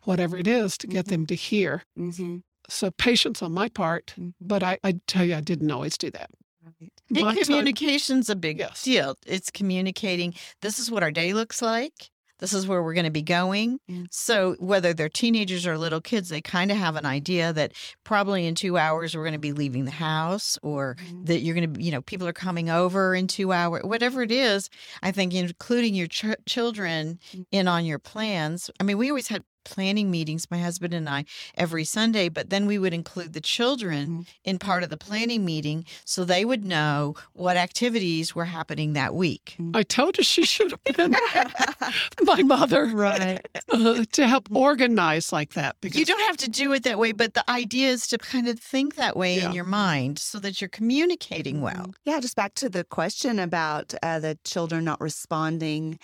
whatever 0.04 0.36
it 0.36 0.46
is 0.46 0.76
to 0.78 0.86
get 0.86 1.06
Mhm. 1.06 1.08
them 1.10 1.26
to 1.26 1.34
hear. 1.34 1.82
Mhm. 1.98 2.42
So 2.68 2.90
patience 2.90 3.42
on 3.42 3.52
my 3.52 3.68
part, 3.68 4.14
Mhm. 4.18 4.34
but 4.40 4.62
I, 4.62 4.78
I 4.84 5.00
tell 5.06 5.24
you, 5.24 5.34
I 5.34 5.40
didn't 5.40 5.70
always 5.70 5.98
do 5.98 6.10
that. 6.12 6.30
Right. 6.64 6.92
And 7.08 7.18
time- 7.18 7.44
communication's 7.44 8.28
a 8.30 8.36
big 8.36 8.58
Yes. 8.58 8.82
deal. 8.82 9.16
It's 9.26 9.50
communicating 9.50 10.34
this 10.62 10.78
is 10.78 10.90
what 10.90 11.02
our 11.02 11.10
day 11.10 11.32
looks 11.32 11.60
like. 11.62 12.10
This 12.40 12.52
is 12.52 12.66
where 12.66 12.82
we're 12.82 12.94
going 12.94 13.04
to 13.04 13.10
be 13.10 13.22
going. 13.22 13.78
Yeah. 13.86 14.04
So, 14.10 14.56
whether 14.58 14.92
they're 14.92 15.08
teenagers 15.08 15.66
or 15.66 15.78
little 15.78 16.00
kids, 16.00 16.28
they 16.30 16.40
kind 16.40 16.70
of 16.70 16.76
have 16.76 16.96
an 16.96 17.06
idea 17.06 17.52
that 17.52 17.72
probably 18.04 18.46
in 18.46 18.54
two 18.54 18.76
hours 18.78 19.14
we're 19.14 19.22
going 19.24 19.32
to 19.34 19.38
be 19.38 19.52
leaving 19.52 19.84
the 19.84 19.90
house 19.90 20.58
or 20.62 20.96
Mhm. 21.10 21.26
that 21.26 21.40
you're 21.40 21.54
going 21.54 21.74
to, 21.74 21.82
you 21.82 21.90
know, 21.92 22.00
people 22.02 22.26
are 22.26 22.32
coming 22.32 22.70
over 22.70 23.14
in 23.14 23.26
two 23.26 23.52
hours, 23.52 23.82
whatever 23.84 24.22
it 24.22 24.32
is. 24.32 24.68
I 25.02 25.12
think 25.12 25.34
including 25.34 25.94
your 25.94 26.06
ch- 26.08 26.36
children 26.46 27.18
Mm. 27.32 27.46
in 27.52 27.68
on 27.68 27.84
your 27.84 27.98
plans. 27.98 28.70
I 28.80 28.84
mean, 28.84 28.98
we 28.98 29.08
always 29.10 29.28
had 29.28 29.44
planning 29.64 30.10
meetings, 30.10 30.50
my 30.50 30.58
husband 30.58 30.94
and 30.94 31.08
I, 31.08 31.24
every 31.54 31.84
Sunday, 31.84 32.28
but 32.28 32.50
then 32.50 32.66
we 32.66 32.78
would 32.78 32.94
include 32.94 33.32
the 33.32 33.40
children 33.40 34.06
Mhm. 34.10 34.26
in 34.44 34.58
part 34.58 34.82
of 34.82 34.90
the 34.90 34.96
planning 34.96 35.44
meeting 35.44 35.84
so 36.04 36.24
they 36.24 36.44
would 36.44 36.64
know 36.64 37.14
what 37.32 37.56
activities 37.56 38.34
were 38.34 38.46
happening 38.46 38.92
that 38.94 39.14
week. 39.14 39.56
I 39.74 39.82
told 39.82 40.18
you 40.18 40.24
she 40.24 40.44
should 40.44 40.70
have 40.72 40.84
been 40.84 41.14
my 42.24 42.42
mother 42.42 42.86
Right. 42.86 43.46
uh, 43.70 44.04
to 44.12 44.26
help 44.26 44.48
organize 44.54 45.32
like 45.32 45.54
that. 45.54 45.76
Because 45.80 45.98
You 45.98 46.04
don't 46.06 46.20
have 46.26 46.36
to 46.38 46.50
do 46.50 46.72
it 46.72 46.82
that 46.84 46.98
way, 46.98 47.12
but 47.12 47.34
the 47.34 47.48
idea 47.50 47.88
is 47.88 48.06
to 48.08 48.18
kind 48.18 48.48
of 48.48 48.58
think 48.58 48.96
that 48.96 49.16
way 49.16 49.36
Yeah. 49.36 49.46
in 49.48 49.52
your 49.52 49.64
mind 49.64 50.18
so 50.18 50.38
that 50.40 50.60
you're 50.60 50.68
communicating 50.68 51.60
well. 51.60 51.92
Yeah, 52.04 52.20
just 52.20 52.36
back 52.36 52.54
to 52.56 52.68
the 52.68 52.84
question 52.84 53.38
about 53.38 53.94
uh, 54.02 54.18
the 54.18 54.38
children 54.44 54.84
not 54.84 55.00
responding. 55.00 55.98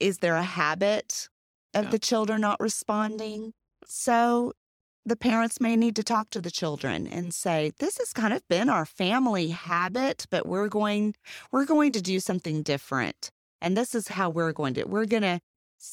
Is 0.00 0.18
there 0.18 0.34
a 0.36 0.42
habit 0.42 1.28
of 1.74 1.84
Yeah. 1.84 1.90
the 1.90 1.98
children 1.98 2.40
not 2.40 2.60
responding? 2.60 3.52
So 3.86 4.52
the 5.04 5.16
parents 5.16 5.60
may 5.60 5.74
need 5.76 5.96
to 5.96 6.02
talk 6.04 6.30
to 6.30 6.40
the 6.40 6.50
children 6.50 7.06
and 7.08 7.34
say, 7.34 7.72
"This 7.78 7.98
has 7.98 8.12
kind 8.12 8.32
of 8.32 8.46
been 8.48 8.68
our 8.68 8.86
family 8.86 9.48
habit, 9.48 10.26
but 10.30 10.46
we're 10.46 10.68
going 10.68 11.14
we're 11.50 11.64
going 11.64 11.92
to 11.92 12.00
do 12.02 12.20
something 12.20 12.62
different. 12.62 13.30
And 13.60 13.76
this 13.76 13.94
is 13.94 14.08
how 14.08 14.30
we're 14.30 14.52
going 14.52 14.74
to 14.74 14.84
we're 14.84 15.06
going 15.06 15.22
to 15.22 15.40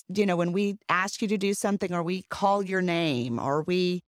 you 0.07 0.25
know, 0.25 0.35
when 0.35 0.51
we 0.51 0.77
ask 0.87 1.19
you 1.21 1.27
to 1.27 1.37
do 1.37 1.55
something 1.55 1.91
or 1.93 2.03
we 2.03 2.21
call 2.29 2.61
your 2.61 2.81
name 2.81 3.39
or 3.39 3.63
we 3.63 4.03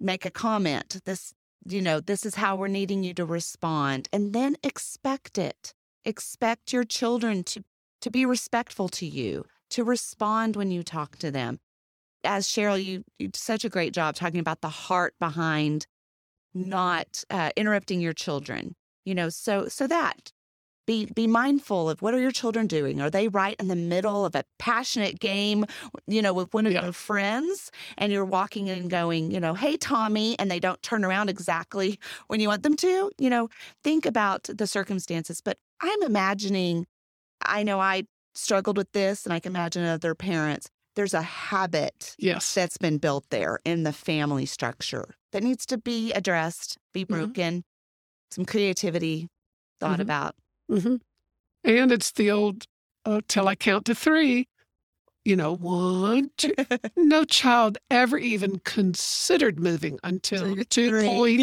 make 0.00 0.24
a 0.24 0.30
comment, 0.30 1.00
this 1.04 1.32
you 1.64 1.80
know, 1.80 2.00
this 2.00 2.26
is 2.26 2.34
how 2.34 2.56
we're 2.56 2.66
needing 2.66 3.04
you 3.04 3.14
to 3.14 3.24
respond. 3.24 4.08
And 4.12 4.32
then 4.32 4.56
expect 4.64 5.38
it. 5.38 5.72
Expect 6.04 6.72
your 6.72 6.82
children 6.82 7.44
to 7.44 7.62
to 8.00 8.10
be 8.10 8.26
respectful 8.26 8.88
to 8.88 9.06
you, 9.06 9.44
to 9.72 9.84
respond 9.84 10.56
when 10.56 10.70
you 10.70 10.82
talk 10.82 11.16
to 11.18 11.30
them. 11.30 11.60
As 12.24 12.46
Cheryl, 12.48 12.82
you 12.82 13.04
you 13.18 13.28
did 13.28 13.36
such 13.36 13.64
a 13.64 13.68
great 13.70 13.92
job 13.94 14.14
talking 14.16 14.40
about 14.40 14.60
the 14.62 14.68
heart 14.68 15.14
behind 15.20 15.86
not 16.54 17.24
uh, 17.30 17.50
interrupting 17.56 18.00
your 18.00 18.12
children. 18.14 18.74
You 19.04 19.14
know, 19.14 19.28
so 19.30 19.68
so 19.68 19.86
that 19.88 20.32
be 20.86 21.06
be 21.06 21.26
mindful 21.26 21.90
of 21.90 22.02
what 22.02 22.14
are 22.14 22.20
your 22.20 22.32
children 22.32 22.66
doing? 22.66 23.00
Are 23.00 23.10
they 23.10 23.28
right 23.28 23.56
in 23.60 23.68
the 23.68 23.76
middle 23.76 24.24
of 24.26 24.34
a 24.34 24.44
passionate 24.58 25.20
game, 25.20 25.64
you 26.06 26.22
know, 26.22 26.32
with 26.34 26.52
one 26.54 26.66
of 26.66 26.72
Yeah. 26.72 26.82
their 26.82 26.92
friends, 26.92 27.70
and 27.98 28.12
you're 28.12 28.24
walking 28.24 28.68
in 28.68 28.78
and 28.78 28.90
going, 28.90 29.30
you 29.30 29.40
know, 29.40 29.54
hey 29.54 29.76
Tommy, 29.76 30.38
and 30.38 30.50
they 30.50 30.60
don't 30.60 30.82
turn 30.82 31.04
around 31.04 31.30
exactly 31.30 31.98
when 32.28 32.40
you 32.40 32.48
want 32.48 32.62
them 32.64 32.76
to? 32.76 33.10
You 33.18 33.30
know, 33.30 33.48
think 33.84 34.06
about 34.06 34.44
the 34.44 34.66
circumstances. 34.66 35.40
But 35.40 35.58
I'm 35.80 36.02
imagining, 36.02 36.86
I 37.42 37.62
know 37.64 37.80
I 37.80 38.04
struggled 38.34 38.76
with 38.76 38.90
this, 38.92 39.24
and 39.24 39.32
I 39.32 39.40
can 39.40 39.52
imagine 39.52 39.84
other 39.84 40.14
parents. 40.14 40.68
There's 40.94 41.14
a 41.14 41.22
habit 41.22 42.14
yes, 42.18 42.54
that's 42.54 42.76
been 42.78 42.98
built 42.98 43.24
there 43.30 43.60
in 43.64 43.82
the 43.82 43.92
family 43.92 44.44
structure 44.46 45.14
that 45.32 45.42
needs 45.42 45.64
to 45.66 45.78
be 45.78 46.12
addressed, 46.12 46.76
be 46.92 47.04
Mhm. 47.04 47.08
broken, 47.08 47.64
some 48.30 48.44
creativity 48.44 49.28
thought 49.80 49.98
Mhm. 49.98 50.02
about. 50.02 50.34
hmm 50.68 50.96
and 51.64 51.92
it's 51.92 52.10
the 52.12 52.30
old 52.30 52.64
uh, 53.04 53.20
till 53.28 53.46
I 53.48 53.54
count 53.54 53.86
to 53.86 53.94
three. 53.94 54.48
You 55.24 55.36
know, 55.36 55.54
one, 55.54 56.30
no 56.96 57.24
child 57.24 57.78
ever 57.92 58.18
even 58.18 58.58
considered 58.64 59.60
moving 59.60 60.00
until 60.02 60.56
Till 60.56 60.64
two 60.64 60.88
three. 60.90 61.06
point 61.06 61.40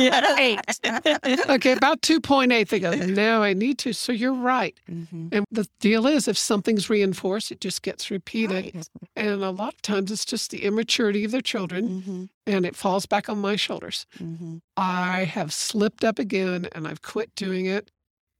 okay, 1.50 1.71
about 1.71 2.01
two 2.01 2.19
point 2.19 2.51
eight, 2.51 2.69
they 2.69 2.79
go. 2.79 2.91
No, 2.93 3.41
I 3.41 3.53
need 3.53 3.77
to. 3.79 3.93
So 3.93 4.12
you're 4.12 4.33
right. 4.33 4.77
Mhm. 4.89 5.29
And 5.33 5.45
the 5.51 5.65
deal 5.79 6.07
is, 6.07 6.27
if 6.27 6.38
something's 6.38 6.89
reinforced, 6.89 7.51
it 7.51 7.62
just 7.62 7.81
gets 7.81 8.12
repeated. 8.12 8.75
Right. 8.75 8.89
And 9.15 9.43
a 9.43 9.51
lot 9.51 9.74
of 9.75 9.81
times 9.81 10.12
it's 10.12 10.25
just 10.25 10.51
the 10.51 10.63
immaturity 10.65 11.24
of 11.24 11.31
their 11.31 11.41
children 11.41 12.03
Mhm. 12.05 12.29
and 12.48 12.65
it 12.65 12.75
falls 12.75 13.05
back 13.05 13.29
on 13.29 13.39
my 13.39 13.55
shoulders. 13.55 14.05
Mhm. 14.19 14.62
I 14.75 15.24
have 15.24 15.53
slipped 15.53 16.03
up 16.03 16.19
again 16.19 16.67
and 16.74 16.88
I've 16.88 17.01
quit 17.01 17.33
doing 17.36 17.65
it. 17.65 17.91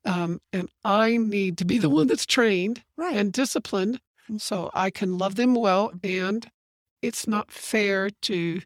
Um, 0.06 0.40
and 0.54 0.70
I 0.84 1.18
need 1.18 1.58
to 1.60 1.66
be 1.66 1.78
the 1.78 1.90
one 1.90 2.08
that's 2.08 2.26
trained 2.26 2.84
Right. 2.98 3.16
and 3.16 3.32
disciplined. 3.34 4.00
So 4.38 4.70
I 4.74 4.90
can 4.90 5.18
love 5.18 5.36
them 5.36 5.56
well. 5.56 5.92
And 6.04 6.50
it's 7.02 7.28
not 7.28 7.52
fair 7.52 8.10
to 8.24 8.62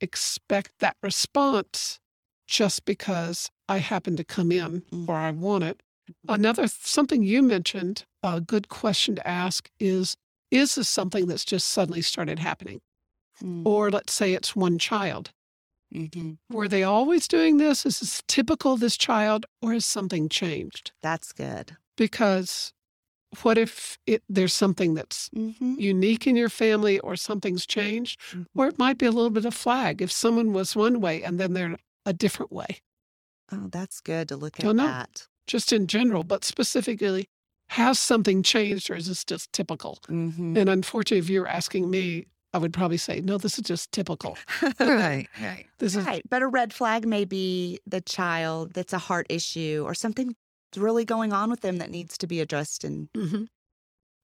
expect 0.00 0.72
that 0.80 0.96
response 1.02 1.98
just 2.46 2.84
because 2.84 3.50
I 3.68 3.78
happen 3.78 4.16
to 4.16 4.24
come 4.24 4.52
in 4.52 4.82
or 5.06 5.14
I 5.14 5.30
want 5.30 5.64
it. 5.64 5.82
Another 6.26 6.66
something 6.66 7.22
you 7.22 7.42
mentioned, 7.42 8.04
a 8.22 8.40
good 8.40 8.68
question 8.68 9.16
to 9.16 9.26
ask 9.28 9.68
is 9.78 10.16
is 10.50 10.76
this 10.76 10.88
something 10.88 11.26
that's 11.26 11.44
just 11.44 11.68
suddenly 11.68 12.00
started 12.00 12.38
happening? 12.38 12.80
Mm. 13.42 13.66
Or 13.66 13.90
let's 13.90 14.14
say 14.14 14.32
it's 14.32 14.56
one 14.56 14.78
child. 14.78 15.30
Mhm. 15.94 16.38
Were 16.50 16.68
they 16.68 16.82
always 16.82 17.28
doing 17.28 17.58
this? 17.58 17.84
Is 17.84 18.00
this 18.00 18.22
typical 18.26 18.74
of 18.74 18.80
this 18.80 18.96
child 18.96 19.46
or 19.62 19.72
has 19.72 19.86
something 19.86 20.28
changed? 20.28 20.92
That's 21.02 21.32
good. 21.32 21.76
Because 21.96 22.72
what 23.42 23.58
if 23.58 23.98
it 24.06 24.22
there's 24.28 24.54
something 24.54 24.94
that's 24.94 25.28
Mhm. 25.30 25.78
unique 25.78 26.26
in 26.26 26.34
your 26.36 26.48
family 26.48 26.98
or 27.00 27.16
something's 27.16 27.66
changed? 27.66 28.20
Mhm. 28.32 28.46
Or 28.56 28.68
it 28.68 28.78
might 28.78 28.98
be 28.98 29.06
a 29.06 29.10
little 29.12 29.30
bit 29.30 29.44
of 29.44 29.54
flag 29.54 30.00
if 30.02 30.10
someone 30.12 30.52
was 30.52 30.74
one 30.76 31.00
way 31.00 31.22
and 31.22 31.38
then 31.38 31.52
they're 31.52 31.76
a 32.06 32.12
different 32.12 32.52
way, 32.52 32.80
Oh, 33.52 33.68
that's 33.70 34.00
good 34.00 34.28
to 34.28 34.36
look 34.36 34.62
at 34.62 34.76
that. 34.76 35.26
just 35.46 35.72
in 35.72 35.86
general, 35.86 36.24
but 36.24 36.44
specifically, 36.44 37.28
has 37.70 37.98
something 37.98 38.42
changed 38.42 38.90
or 38.90 38.94
is 38.96 39.06
this 39.08 39.24
just 39.24 39.52
typical? 39.52 39.98
Mhm. 40.08 40.56
And 40.56 40.68
unfortunately, 40.68 41.18
if 41.18 41.28
you 41.30 41.40
were 41.40 41.48
asking 41.48 41.90
me, 41.90 42.26
I 42.54 42.58
would 42.58 42.72
probably 42.72 42.96
say, 42.96 43.20
no, 43.20 43.36
this 43.36 43.58
is 43.58 43.64
just 43.64 43.92
typical. 43.92 44.38
Right, 44.80 45.28
right. 45.40 45.66
This 45.78 45.96
is 45.96 46.04
Right. 46.06 46.22
But 46.28 46.40
a 46.42 46.46
red 46.48 46.72
flag 46.72 47.06
may 47.06 47.24
be 47.26 47.78
the 47.86 48.00
child 48.00 48.72
that's 48.72 48.92
a 48.94 48.98
heart 48.98 49.26
issue 49.28 49.82
or 49.86 49.94
something 49.94 50.34
really 50.76 51.04
going 51.04 51.32
on 51.32 51.50
with 51.50 51.60
them 51.60 51.78
that 51.78 51.90
needs 51.90 52.18
to 52.18 52.26
be 52.26 52.40
addressed. 52.40 52.84
And 52.84 53.08
Mhm. 53.16 53.46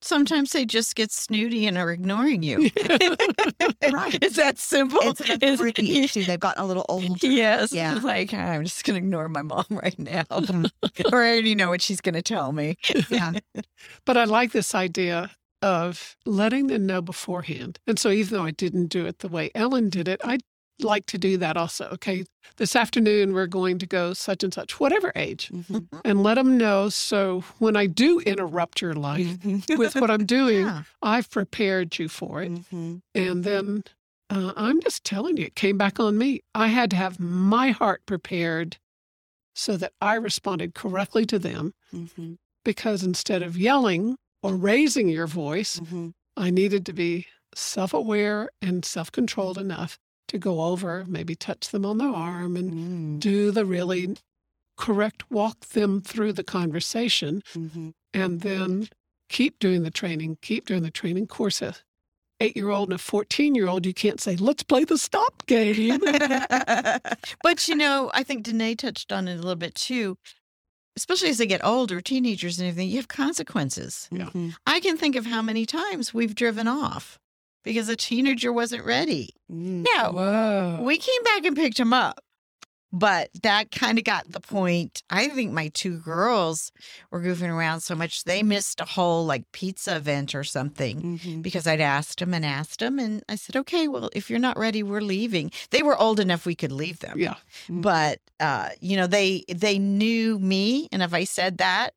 Sometimes 0.02 0.52
they 0.52 0.66
just 0.66 0.96
get 0.96 1.10
snooty 1.10 1.66
and 1.66 1.78
are 1.78 1.90
ignoring 1.90 2.42
you. 2.42 2.68
Right. 3.92 4.18
It's 4.22 4.36
that 4.36 4.58
simple. 4.58 4.98
it's 5.02 5.20
an 5.20 5.30
It's- 5.32 5.54
authority 5.54 5.98
issue. 6.04 6.24
They've 6.24 6.40
gotten 6.40 6.62
a 6.62 6.66
little 6.66 6.84
old. 6.88 7.22
Yes. 7.22 7.72
Yeah. 7.72 7.94
Like, 8.02 8.34
I'm 8.34 8.64
just 8.64 8.84
going 8.84 8.94
to 9.00 9.04
ignore 9.06 9.28
my 9.28 9.42
mom 9.42 9.64
right 9.70 9.98
now. 9.98 10.24
or 10.30 10.42
I 11.06 11.12
already 11.12 11.54
know 11.54 11.68
what 11.70 11.80
she's 11.82 12.00
going 12.00 12.14
to 12.14 12.22
tell 12.22 12.52
me. 12.52 12.76
Yeah. 13.08 13.32
But 14.04 14.16
I 14.16 14.24
like 14.24 14.52
this 14.52 14.74
idea 14.74 15.30
of 15.62 16.16
letting 16.26 16.66
them 16.66 16.84
know 16.86 17.00
beforehand. 17.00 17.78
And 17.86 17.98
so 17.98 18.10
even 18.10 18.36
though 18.38 18.44
I 18.44 18.50
didn't 18.50 18.88
do 18.88 19.06
it 19.06 19.20
the 19.20 19.28
way 19.28 19.50
Ellen 19.54 19.88
did 19.88 20.08
it, 20.08 20.20
I'd 20.24 20.42
like 20.80 21.06
to 21.06 21.18
do 21.18 21.36
that 21.38 21.56
also. 21.56 21.88
Okay, 21.92 22.24
this 22.56 22.74
afternoon 22.76 23.32
we're 23.32 23.46
going 23.46 23.78
to 23.78 23.86
go 23.86 24.12
such 24.12 24.42
and 24.42 24.52
such, 24.52 24.80
whatever 24.80 25.12
age, 25.14 25.48
Mhm. 25.52 25.86
and 26.04 26.22
let 26.22 26.34
them 26.34 26.58
know. 26.58 26.88
So 26.88 27.42
when 27.58 27.76
I 27.76 27.86
do 27.86 28.20
interrupt 28.20 28.80
your 28.82 28.94
life 28.94 29.26
Mhm. 29.38 29.78
with 29.78 29.94
what 29.94 30.10
I'm 30.10 30.26
doing, 30.26 30.66
Yeah. 30.66 30.82
I've 31.02 31.30
prepared 31.30 31.98
you 31.98 32.08
for 32.08 32.42
it. 32.42 32.52
Mhm. 32.52 33.02
And 33.14 33.44
then 33.44 33.84
uh, 34.30 34.52
I'm 34.56 34.80
just 34.80 35.04
telling 35.04 35.36
you, 35.36 35.44
it 35.44 35.54
came 35.54 35.76
back 35.78 36.00
on 36.00 36.16
me. 36.16 36.40
I 36.54 36.68
had 36.68 36.90
to 36.90 36.96
have 36.96 37.20
my 37.20 37.70
heart 37.70 38.04
prepared 38.06 38.78
so 39.54 39.76
that 39.76 39.92
I 40.00 40.14
responded 40.14 40.74
correctly 40.74 41.26
to 41.26 41.38
them 41.38 41.74
Mhm. 41.92 42.38
because 42.64 43.02
instead 43.04 43.42
of 43.42 43.56
yelling 43.58 44.16
or 44.42 44.56
raising 44.56 45.08
your 45.10 45.26
voice, 45.26 45.78
Mhm. 45.78 46.14
I 46.36 46.50
needed 46.50 46.84
to 46.86 46.92
be 46.92 47.26
self 47.54 47.92
aware 47.94 48.48
and 48.62 48.84
self 48.84 49.12
controlled 49.12 49.58
enough 49.58 49.98
to 50.28 50.38
go 50.38 50.62
over, 50.62 51.04
maybe 51.06 51.34
touch 51.34 51.68
them 51.68 51.84
on 51.84 51.98
the 51.98 52.04
arm 52.04 52.56
and 52.56 52.72
Mm. 52.72 53.20
do 53.20 53.50
the 53.50 53.64
really 53.64 54.16
correct, 54.76 55.30
walk 55.30 55.60
them 55.68 56.00
through 56.00 56.32
the 56.32 56.42
conversation, 56.44 57.42
Mhm. 57.54 57.92
and 58.12 58.40
then 58.40 58.88
keep 59.28 59.58
doing 59.58 59.82
the 59.82 59.90
training, 59.90 60.38
keep 60.42 60.66
doing 60.66 60.82
the 60.82 60.90
training 60.90 61.26
courses. 61.26 61.82
eight 62.40 62.56
year 62.56 62.68
old 62.70 62.88
and 62.88 62.96
a 62.96 62.98
14 62.98 63.54
year 63.54 63.68
old, 63.68 63.86
you 63.86 63.94
can't 63.94 64.20
say, 64.20 64.34
let's 64.36 64.64
play 64.64 64.82
the 64.84 64.98
stop 64.98 65.46
game. 65.46 66.00
but 67.42 67.68
you 67.68 67.74
know, 67.76 68.10
I 68.12 68.22
think 68.24 68.42
Danae 68.42 68.74
touched 68.74 69.12
on 69.12 69.28
it 69.28 69.34
a 69.34 69.36
little 69.36 69.54
bit 69.54 69.74
too. 69.76 70.18
Especially 70.96 71.28
as 71.30 71.38
they 71.38 71.46
get 71.46 71.64
older, 71.64 72.00
teenagers 72.00 72.58
and 72.58 72.68
everything, 72.68 72.88
you 72.90 72.96
have 72.96 73.08
consequences. 73.08 74.08
Yeah. 74.12 74.26
Mhm. 74.26 74.54
I 74.66 74.80
can 74.80 74.96
think 74.96 75.16
of 75.16 75.26
how 75.26 75.42
many 75.42 75.64
times 75.64 76.12
we've 76.12 76.34
driven 76.34 76.68
off 76.68 77.18
because 77.64 77.88
a 77.88 77.96
teenager 77.96 78.52
wasn't 78.52 78.84
ready. 78.84 79.30
Mm. 79.50 79.84
Now, 79.96 80.12
Whoa. 80.12 80.78
we 80.82 80.98
came 80.98 81.22
back 81.24 81.44
and 81.44 81.56
picked 81.56 81.78
him 81.80 81.92
up. 81.92 82.20
But 82.96 83.30
that 83.42 83.72
kind 83.72 83.98
of 83.98 84.04
got 84.04 84.30
the 84.30 84.38
point. 84.38 85.02
I 85.10 85.26
think 85.26 85.50
my 85.50 85.66
two 85.74 85.98
girls 85.98 86.70
were 87.10 87.20
goofing 87.20 87.48
around 87.52 87.80
so 87.80 87.96
much 87.96 88.22
they 88.22 88.44
missed 88.44 88.80
a 88.80 88.84
whole 88.84 89.26
like 89.26 89.50
pizza 89.50 89.96
event 89.96 90.32
or 90.32 90.44
something 90.44 91.18
Mhm. 91.18 91.42
because 91.42 91.66
I'd 91.66 91.80
asked 91.80 92.20
them 92.20 92.32
and 92.32 92.46
asked 92.46 92.78
them. 92.78 93.00
And 93.00 93.24
I 93.28 93.34
said, 93.34 93.56
okay, 93.56 93.88
well, 93.88 94.10
if 94.14 94.30
you're 94.30 94.38
not 94.38 94.56
ready, 94.56 94.84
we're 94.84 95.00
leaving. 95.00 95.50
They 95.70 95.82
were 95.82 95.98
old 95.98 96.20
enough 96.20 96.46
we 96.46 96.54
could 96.54 96.70
leave 96.70 97.00
them. 97.00 97.18
Yeah. 97.18 97.34
But, 97.68 98.20
uh, 98.38 98.68
you 98.80 98.96
know, 98.96 99.08
they, 99.08 99.42
they 99.48 99.80
knew 99.80 100.38
me. 100.38 100.88
And 100.92 101.02
if 101.02 101.12
I 101.12 101.24
said 101.24 101.58
that, 101.58 101.94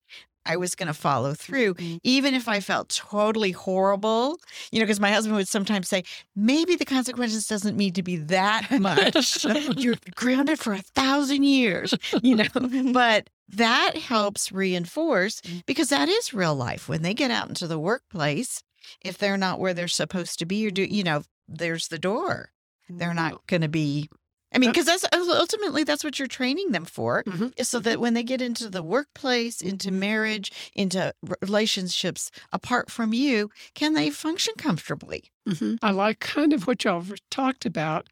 I 0.47 0.55
was 0.57 0.73
going 0.75 0.87
to 0.87 0.93
follow 0.93 1.33
through, 1.33 1.73
Mhm. 1.75 1.99
even 2.03 2.33
if 2.33 2.47
I 2.47 2.59
felt 2.59 2.89
totally 2.89 3.51
horrible, 3.51 4.39
you 4.71 4.79
know, 4.79 4.85
because 4.85 4.99
my 4.99 5.11
husband 5.11 5.35
would 5.35 5.47
sometimes 5.47 5.87
say, 5.89 6.03
maybe 6.35 6.75
the 6.75 6.85
consequences 6.85 7.47
doesn't 7.47 7.75
need 7.77 7.95
to 7.95 8.03
be 8.03 8.15
that 8.17 8.67
much. 8.79 9.45
You're 9.77 9.95
grounded 10.15 10.59
for 10.59 10.73
a 10.73 10.81
thousand 10.81 11.43
years, 11.43 11.93
you 12.23 12.35
know, 12.35 12.91
but 12.93 13.29
that 13.49 13.97
helps 13.97 14.51
reinforce 14.51 15.41
because 15.65 15.89
that 15.89 16.09
is 16.09 16.33
real 16.33 16.55
life. 16.55 16.87
When 16.89 17.01
they 17.01 17.13
get 17.13 17.31
out 17.31 17.49
into 17.49 17.67
the 17.67 17.79
workplace, 17.79 18.61
if 19.01 19.17
they're 19.17 19.37
not 19.37 19.59
where 19.59 19.73
they're 19.73 19.87
supposed 19.87 20.39
to 20.39 20.45
be, 20.45 20.65
or 20.67 20.71
do, 20.71 20.83
you 20.83 21.03
know, 21.03 21.23
there's 21.47 21.87
the 21.89 21.99
door. 21.99 22.51
They're 22.89 23.13
not 23.13 23.45
going 23.47 23.61
to 23.63 23.67
be. 23.67 24.09
I 24.53 24.59
mean, 24.59 24.69
because 24.71 24.85
that's 24.85 25.05
ultimately 25.13 25.83
that's 25.83 26.03
what 26.03 26.17
you're 26.19 26.27
training 26.27 26.71
them 26.71 26.85
for, 26.85 27.23
Mhm. 27.25 27.65
so 27.65 27.79
that 27.79 27.99
when 27.99 28.13
they 28.13 28.23
get 28.23 28.41
into 28.41 28.69
the 28.69 28.81
workplace, 28.81 29.61
into 29.61 29.91
marriage, 29.91 30.51
into 30.73 31.13
relationships 31.41 32.31
apart 32.53 32.89
from 32.89 33.13
you, 33.13 33.49
can 33.75 33.93
they 33.93 34.09
function 34.09 34.53
comfortably? 34.57 35.31
Mhm. 35.47 35.77
I 35.81 35.91
like 35.91 36.19
kind 36.19 36.53
of 36.53 36.65
what 36.65 36.83
y'all 36.83 37.05
talked 37.29 37.65
about 37.65 38.07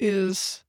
is 0.00 0.64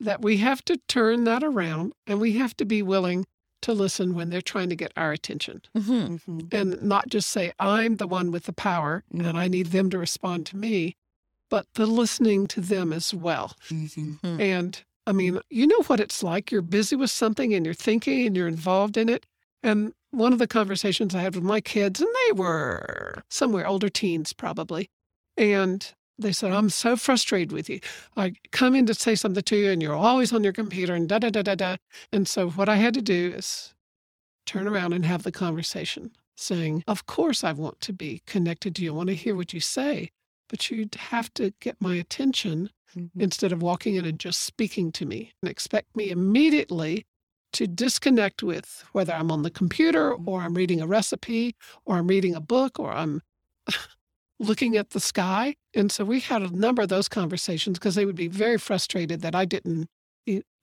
that 0.00 0.22
we 0.22 0.38
have 0.38 0.64
to 0.66 0.78
turn 0.88 1.24
that 1.24 1.42
around 1.42 1.92
and 2.06 2.20
we 2.20 2.32
have 2.32 2.56
to 2.58 2.64
be 2.64 2.82
willing 2.82 3.26
to 3.62 3.72
listen 3.72 4.14
when 4.14 4.30
they're 4.30 4.42
trying 4.42 4.68
to 4.68 4.76
get 4.76 4.92
our 4.96 5.12
attention 5.12 5.62
Mm-hmm. 5.74 6.16
Mhm. 6.40 6.54
and 6.54 6.82
not 6.82 7.08
just 7.08 7.28
say, 7.30 7.52
I'm 7.58 7.96
the 7.96 8.06
one 8.06 8.30
with 8.30 8.44
the 8.44 8.52
power 8.52 9.02
and 9.12 9.36
I 9.38 9.48
need 9.48 9.68
them 9.68 9.88
to 9.90 9.98
respond 9.98 10.46
to 10.46 10.56
me, 10.56 10.96
but 11.50 11.66
the 11.74 11.86
listening 11.86 12.46
to 12.48 12.60
them 12.60 12.92
as 12.92 13.12
well. 13.14 13.56
Mhm. 13.68 14.20
Mm. 14.20 14.40
And 14.40 14.84
I 15.06 15.12
mean, 15.12 15.40
you 15.50 15.66
know 15.66 15.82
what 15.86 16.00
it's 16.00 16.22
like. 16.22 16.50
You're 16.50 16.62
busy 16.62 16.96
with 16.96 17.10
something 17.10 17.54
and 17.54 17.64
you're 17.64 17.74
thinking 17.74 18.26
and 18.26 18.36
you're 18.36 18.48
involved 18.48 18.96
in 18.96 19.08
it. 19.08 19.24
And 19.62 19.92
one 20.10 20.32
of 20.32 20.38
the 20.38 20.46
conversations 20.48 21.14
I 21.14 21.20
had 21.20 21.34
with 21.34 21.44
my 21.44 21.60
kids, 21.60 22.00
and 22.00 22.08
they 22.26 22.32
were 22.32 23.22
somewhere 23.28 23.66
older 23.66 23.88
teens 23.88 24.32
probably, 24.32 24.88
and 25.36 25.92
they 26.18 26.32
said, 26.32 26.50
I'm 26.52 26.70
so 26.70 26.96
frustrated 26.96 27.52
with 27.52 27.68
you. 27.68 27.80
I 28.16 28.32
come 28.50 28.74
in 28.74 28.86
to 28.86 28.94
say 28.94 29.14
something 29.14 29.42
to 29.42 29.56
you 29.56 29.70
and 29.70 29.82
you're 29.82 29.94
always 29.94 30.32
on 30.32 30.42
your 30.42 30.52
computer 30.54 30.94
and 30.94 31.08
da 31.08 31.18
da 31.18 31.28
da 31.30 31.42
da 31.42 31.54
da. 31.54 31.76
And 32.10 32.26
so 32.26 32.48
what 32.50 32.68
I 32.68 32.76
had 32.76 32.94
to 32.94 33.02
do 33.02 33.32
is 33.36 33.74
turn 34.46 34.66
around 34.66 34.92
and 34.94 35.04
have 35.04 35.24
the 35.24 35.32
conversation 35.32 36.12
saying, 36.36 36.84
Of 36.88 37.06
course 37.06 37.44
I 37.44 37.52
want 37.52 37.80
to 37.82 37.92
be 37.92 38.22
connected 38.26 38.74
to 38.76 38.82
you. 38.82 38.92
I 38.92 38.96
want 38.96 39.08
to 39.10 39.14
hear 39.14 39.34
what 39.36 39.52
you 39.52 39.60
say, 39.60 40.10
but 40.48 40.70
you'd 40.70 40.94
have 40.96 41.32
to 41.34 41.52
get 41.60 41.80
my 41.80 41.94
attention 41.96 42.70
Mhm. 42.94 43.10
instead 43.18 43.52
of 43.52 43.62
walking 43.62 43.96
in 43.96 44.04
and 44.04 44.18
just 44.20 44.40
speaking 44.40 44.92
to 44.92 45.04
me 45.06 45.32
and 45.42 45.50
expect 45.50 45.94
me 45.96 46.10
immediately 46.10 47.04
to 47.52 47.66
disconnect 47.66 48.42
with 48.42 48.84
whether 48.92 49.12
I'm 49.12 49.30
on 49.30 49.42
the 49.42 49.50
computer 49.50 50.12
or 50.14 50.42
I'm 50.42 50.54
reading 50.54 50.80
a 50.80 50.86
recipe 50.86 51.54
or 51.84 51.96
I'm 51.96 52.06
reading 52.06 52.34
a 52.34 52.40
book 52.40 52.78
or 52.78 52.92
I'm 52.92 53.22
looking 54.38 54.76
at 54.76 54.90
the 54.90 55.00
sky. 55.00 55.56
And 55.74 55.90
so 55.90 56.04
we 56.04 56.20
had 56.20 56.42
a 56.42 56.50
number 56.56 56.82
of 56.82 56.88
those 56.88 57.08
conversations 57.08 57.78
because 57.78 57.94
they 57.94 58.04
would 58.06 58.16
be 58.16 58.28
very 58.28 58.58
frustrated 58.58 59.20
that 59.22 59.34
I 59.34 59.44
didn't, 59.44 59.88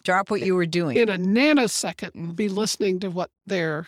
Drop 0.04 0.30
what 0.30 0.42
you 0.42 0.54
were 0.56 0.66
doing. 0.66 0.98
in 0.98 1.08
a 1.08 1.18
nanosecond, 1.18 2.14
and 2.14 2.36
be 2.36 2.50
listening 2.50 3.00
to 3.00 3.10
what 3.10 3.32
their 3.46 3.88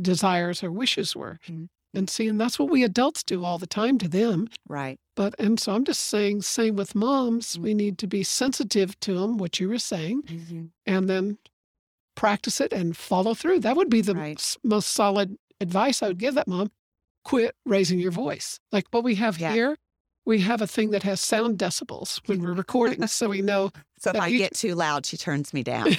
desires 0.00 0.62
or 0.64 0.72
wishes 0.72 1.14
were. 1.14 1.38
Mhm. 1.46 1.68
And 1.92 2.08
see, 2.08 2.26
and 2.28 2.40
that's 2.40 2.58
what 2.58 2.70
we 2.70 2.82
adults 2.82 3.22
do 3.22 3.44
all 3.44 3.58
the 3.58 3.66
time 3.66 3.98
to 3.98 4.08
them. 4.08 4.48
Right. 4.66 4.98
But, 5.16 5.34
and 5.38 5.60
so 5.60 5.72
I'm 5.74 5.84
just 5.84 6.00
saying, 6.00 6.42
same 6.42 6.74
with 6.76 6.94
moms, 6.94 7.56
we 7.58 7.72
need 7.72 7.98
to 7.98 8.06
be 8.08 8.22
sensitive 8.24 8.98
to 9.00 9.14
them, 9.18 9.38
what 9.38 9.60
you 9.60 9.68
were 9.68 9.78
saying, 9.78 10.22
Mhm. 10.24 10.70
and 10.86 11.08
then 11.08 11.38
practice 12.16 12.60
it 12.60 12.72
and 12.72 12.96
follow 12.96 13.32
through. 13.34 13.60
That 13.60 13.76
would 13.76 13.90
be 13.90 14.00
the 14.00 14.14
Right. 14.14 14.56
most 14.64 14.88
solid 14.90 15.36
advice 15.60 16.02
I 16.02 16.08
would 16.08 16.18
give 16.18 16.34
that 16.34 16.48
mom. 16.48 16.70
Quit 17.24 17.54
raising 17.64 17.98
your 18.00 18.10
voice. 18.10 18.58
Like 18.72 18.86
what 18.90 19.04
we 19.04 19.14
have 19.14 19.38
Yeah. 19.38 19.52
here, 19.52 19.76
we 20.26 20.40
have 20.40 20.60
a 20.60 20.66
thing 20.66 20.90
that 20.90 21.04
has 21.04 21.20
sound 21.20 21.58
decibels 21.58 22.20
when 22.26 22.42
we're 22.42 22.52
recording, 22.52 23.06
so 23.06 23.28
we 23.28 23.40
know. 23.40 23.70
So 23.98 24.10
if 24.10 24.16
I 24.16 24.26
you- 24.26 24.38
get 24.38 24.54
too 24.54 24.74
loud, 24.74 25.06
she 25.06 25.16
turns 25.16 25.52
me 25.54 25.62
down. 25.62 25.84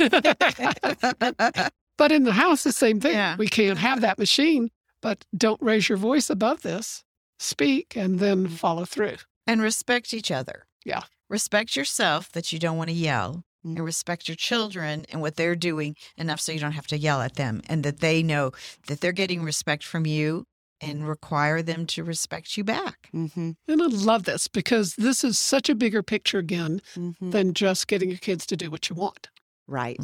but 1.97 2.11
in 2.11 2.23
the 2.23 2.33
house, 2.33 2.63
the 2.63 2.71
same 2.73 2.99
thing. 2.99 3.13
Yeah. 3.13 3.37
We 3.37 3.47
can't 3.47 3.77
have 3.79 4.01
that 4.01 4.19
machine, 4.19 4.71
but 5.01 5.25
don't 5.35 5.61
raise 5.61 5.87
your 5.89 5.97
voice 5.97 6.29
above 6.29 6.61
this. 6.63 7.03
Speak 7.39 7.95
and 7.95 8.19
then 8.19 8.47
follow 8.47 8.85
through. 8.85 9.17
and 9.47 9.61
respect 9.61 10.13
each 10.13 10.31
other. 10.31 10.65
Yeah. 10.85 11.03
Respect 11.29 11.75
yourself 11.75 12.31
that 12.31 12.51
you 12.53 12.59
don't 12.59 12.77
want 12.77 12.89
to 12.89 12.95
yell, 12.95 13.43
and 13.63 13.83
respect 13.83 14.27
your 14.27 14.35
children 14.35 15.05
and 15.11 15.21
what 15.21 15.35
they're 15.37 15.55
doing 15.55 15.95
enough 16.17 16.39
so 16.39 16.51
you 16.51 16.59
don't 16.59 16.73
have 16.73 16.85
to 16.87 16.97
yell 16.97 17.21
at 17.21 17.35
them, 17.35 17.61
and 17.67 17.83
that 17.83 17.99
they 17.99 18.21
know 18.21 18.51
that 18.87 19.01
they're 19.01 19.11
getting 19.11 19.41
respect 19.43 19.83
from 19.83 20.05
you 20.05 20.45
and 20.81 21.07
require 21.07 21.61
them 21.63 21.85
to 21.87 22.03
respect 22.03 22.57
you 22.57 22.63
back. 22.63 23.09
hmm 23.11 23.51
And 23.67 23.81
I 23.81 23.85
love 23.87 24.23
this 24.25 24.47
because 24.47 24.95
this 24.95 25.23
is 25.23 25.39
such 25.39 25.67
a 25.69 25.75
bigger 25.75 26.03
picture 26.03 26.37
again 26.39 26.79
hmm 26.93 27.11
than 27.31 27.53
just 27.55 27.87
getting 27.87 28.09
your 28.09 28.19
kids 28.19 28.45
to 28.47 28.55
do 28.57 28.69
what 28.69 28.89
you 28.89 28.95
want. 28.95 29.29
Right. 29.67 29.99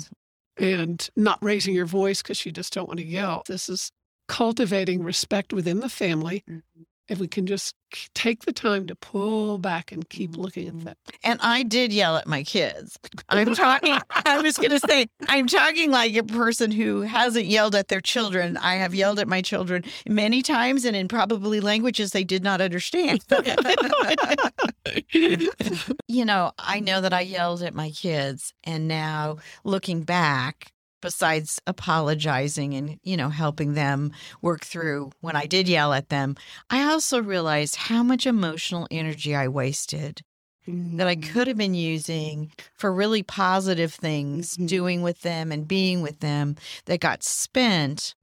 and 0.58 1.08
not 1.16 1.38
raising 1.44 1.74
your 1.76 1.86
voice 1.86 2.22
because 2.22 2.46
you 2.46 2.52
just 2.52 2.74
don't 2.74 2.88
want 2.88 3.00
to 3.00 3.06
yell. 3.06 3.44
This 3.48 3.70
is 3.70 3.92
cultivating 4.28 5.04
respect 5.04 5.54
within 5.54 5.80
the 5.82 5.90
family. 5.90 6.44
Mhm. 6.50 6.64
If 7.10 7.20
we 7.20 7.28
can 7.28 7.46
just 7.46 7.76
take 8.14 8.46
the 8.46 8.54
time 8.54 8.88
to 8.88 8.96
pull 8.96 9.58
back 9.58 9.92
and 9.92 10.08
keep 10.08 10.38
looking 10.38 10.68
at 10.70 10.74
Mhm. 10.76 10.84
that. 10.86 10.98
And 11.24 11.40
I 11.42 11.64
did 11.64 11.92
yell 11.92 12.16
at 12.16 12.26
my 12.26 12.42
kids. 12.44 12.98
I'm 13.28 13.54
talking, 13.54 13.98
I 14.26 14.40
was 14.42 14.56
going 14.56 14.70
to 14.70 14.80
say, 14.80 15.08
I'm 15.28 15.48
talking 15.48 15.92
like 15.92 16.16
a 16.16 16.24
person 16.24 16.72
who 16.72 17.02
hasn't 17.02 17.48
yelled 17.48 17.76
at 17.76 17.90
their 17.90 18.00
children. 18.00 18.56
I 18.56 18.76
have 18.76 18.96
yelled 18.96 19.20
at 19.20 19.28
my 19.28 19.42
children 19.42 19.84
many 20.08 20.42
times 20.42 20.86
and 20.86 20.96
in 20.96 21.10
probably 21.10 21.60
languages 21.60 22.12
they 22.12 22.24
did 22.24 22.44
not 22.44 22.62
understand. 22.62 23.26
you 25.14 26.26
know, 26.26 26.52
I 26.58 26.80
know 26.80 27.02
that 27.02 27.14
I 27.14 27.22
yelled 27.22 27.62
at 27.64 27.74
my 27.74 27.90
kids. 27.92 28.54
And 28.64 28.88
now 28.88 29.38
looking 29.64 30.04
back, 30.04 30.72
besides 31.02 31.60
apologizing 31.68 32.74
and, 32.74 32.98
you 33.04 33.18
know, 33.18 33.30
helping 33.30 33.74
them 33.74 34.12
work 34.42 34.62
through 34.64 35.12
when 35.22 35.36
I 35.36 35.46
did 35.46 35.68
yell 35.68 35.94
at 35.94 36.10
them, 36.10 36.36
I 36.70 36.84
also 36.84 37.22
realized 37.22 37.76
how 37.76 38.04
much 38.04 38.26
emotional 38.26 38.88
energy 38.92 39.36
I 39.36 39.48
wasted 39.48 40.22
that 40.68 41.08
I 41.08 41.16
Mm-hmm. 41.16 41.34
could 41.34 41.48
have 41.48 41.58
been 41.58 41.74
using 41.74 42.52
for 42.76 42.94
really 42.94 43.24
positive 43.24 43.94
things, 43.94 44.56
Mhm. 44.58 44.68
doing 44.68 45.02
with 45.02 45.22
them 45.22 45.52
and 45.52 45.68
being 45.68 46.02
with 46.02 46.20
them 46.20 46.56
that 46.86 47.00
got 47.00 47.24
spent 47.24 48.14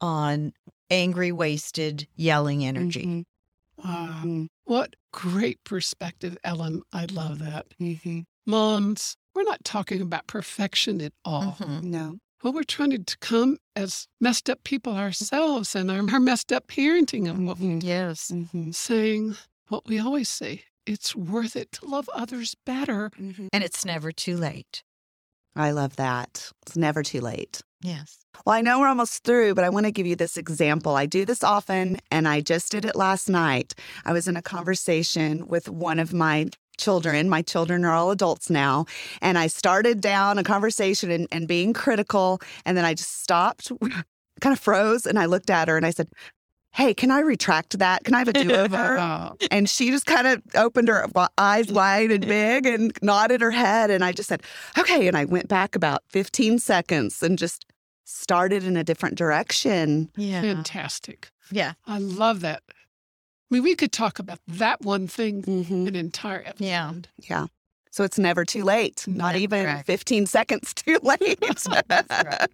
on 0.00 0.52
angry, 0.90 1.32
wasted, 1.32 2.06
yelling 2.14 2.64
energy. 2.64 3.04
Mhm. 3.04 3.24
Wow. 3.84 4.22
Mhm. 4.24 4.46
What 4.64 4.94
great 5.12 5.62
perspective, 5.64 6.38
Ellen. 6.44 6.82
I 6.92 7.06
love 7.06 7.40
that. 7.40 7.66
Mhm. 7.80 8.24
Moms, 8.46 9.16
we're 9.34 9.42
not 9.42 9.64
talking 9.64 10.00
about 10.00 10.26
perfection 10.26 11.00
at 11.00 11.12
all. 11.24 11.56
Mhm. 11.60 11.82
No. 11.82 12.18
Well, 12.42 12.52
we're 12.52 12.62
trying 12.62 12.90
to 13.04 13.16
come 13.18 13.58
as 13.74 14.06
messed 14.20 14.48
up 14.48 14.62
people 14.64 14.94
ourselves 14.94 15.74
and 15.74 15.90
our, 15.90 15.98
our 16.12 16.20
messed 16.20 16.52
up 16.52 16.68
parenting 16.68 17.28
and 17.28 17.46
what 17.46 17.58
Mhm. 17.58 17.82
Yes. 17.82 18.30
Mhm. 18.30 18.74
saying 18.74 19.36
what 19.68 19.86
we 19.86 19.98
always 19.98 20.28
say. 20.28 20.64
It's 20.86 21.14
worth 21.16 21.56
it 21.56 21.72
to 21.72 21.84
love 21.86 22.08
others 22.14 22.54
better. 22.64 23.10
Mhm. 23.18 23.48
And 23.52 23.64
it's 23.64 23.84
never 23.84 24.12
too 24.12 24.36
late. 24.36 24.82
I 25.56 25.72
love 25.72 25.96
that. 25.96 26.52
It's 26.66 26.76
never 26.76 27.02
too 27.02 27.20
late. 27.20 27.60
Yes. 27.82 28.18
Well, 28.46 28.54
I 28.54 28.60
know 28.60 28.78
we're 28.80 28.88
almost 28.88 29.24
through, 29.24 29.54
but 29.54 29.64
I 29.64 29.68
want 29.70 29.86
to 29.86 29.92
give 29.92 30.06
you 30.06 30.14
this 30.16 30.36
example. 30.36 30.94
I 30.94 31.06
do 31.06 31.24
this 31.24 31.42
often, 31.42 31.98
and 32.10 32.28
I 32.28 32.40
just 32.40 32.70
did 32.70 32.84
it 32.84 32.94
last 32.94 33.28
night. 33.28 33.74
I 34.04 34.12
was 34.12 34.28
in 34.28 34.36
a 34.36 34.42
conversation 34.42 35.48
with 35.48 35.68
one 35.68 35.98
of 35.98 36.12
my 36.12 36.48
children. 36.78 37.28
My 37.28 37.42
children 37.42 37.84
are 37.84 37.92
all 37.92 38.10
adults 38.10 38.48
now. 38.48 38.86
And 39.20 39.36
I 39.36 39.46
started 39.48 40.00
down 40.00 40.38
a 40.38 40.44
conversation 40.44 41.10
and, 41.10 41.28
and 41.30 41.46
being 41.46 41.72
critical. 41.72 42.40
And 42.64 42.76
then 42.76 42.84
I 42.84 42.94
just 42.94 43.20
stopped, 43.20 43.70
kind 44.40 44.52
of 44.52 44.58
froze, 44.60 45.04
and 45.04 45.18
I 45.18 45.26
looked 45.26 45.50
at 45.50 45.68
her 45.68 45.76
and 45.76 45.84
I 45.84 45.90
said, 45.90 46.08
Hey, 46.72 46.94
can 46.94 47.10
I 47.10 47.20
retract 47.20 47.78
that? 47.78 48.04
Can 48.04 48.14
I 48.14 48.18
have 48.20 48.28
a 48.28 48.32
do 48.32 48.52
over? 48.52 48.76
Oh, 48.98 49.36
and 49.50 49.68
she 49.68 49.90
just 49.90 50.06
kind 50.06 50.26
of 50.26 50.42
opened 50.54 50.88
her 50.88 51.06
eyes 51.38 51.72
wide 51.72 52.10
and 52.12 52.26
big 52.26 52.66
and 52.66 52.92
nodded 53.02 53.40
her 53.40 53.50
head. 53.50 53.90
And 53.90 54.04
I 54.04 54.12
just 54.12 54.28
said, 54.28 54.42
okay. 54.76 55.08
And 55.08 55.16
I 55.16 55.24
went 55.24 55.48
back 55.48 55.74
about 55.74 56.02
15 56.10 56.58
seconds 56.58 57.22
and 57.22 57.38
just 57.38 57.64
started 58.04 58.64
in 58.64 58.76
a 58.76 58.84
different 58.84 59.16
direction. 59.16 60.10
Yeah. 60.16 60.42
fantastic. 60.42 61.30
Yeah. 61.50 61.72
I 61.86 61.98
love 61.98 62.40
that. 62.40 62.62
I 63.50 63.54
mean, 63.54 63.62
we 63.62 63.74
could 63.74 63.92
talk 63.92 64.18
about 64.18 64.40
that 64.46 64.80
one 64.82 65.06
thing 65.08 65.42
Mm-hmm. 65.42 65.86
an 65.88 65.96
entire 65.96 66.42
episode. 66.44 66.64
Yeah. 66.66 66.92
Yeah. 67.28 67.46
So 67.90 68.04
it's 68.04 68.18
never 68.18 68.44
too 68.44 68.62
late, 68.64 69.04
not 69.08 69.32
That's 69.32 69.42
even 69.42 69.64
correct. 69.64 69.86
15 69.86 70.26
seconds 70.26 70.74
too 70.74 70.98
late. 71.02 71.38
right. 71.80 72.46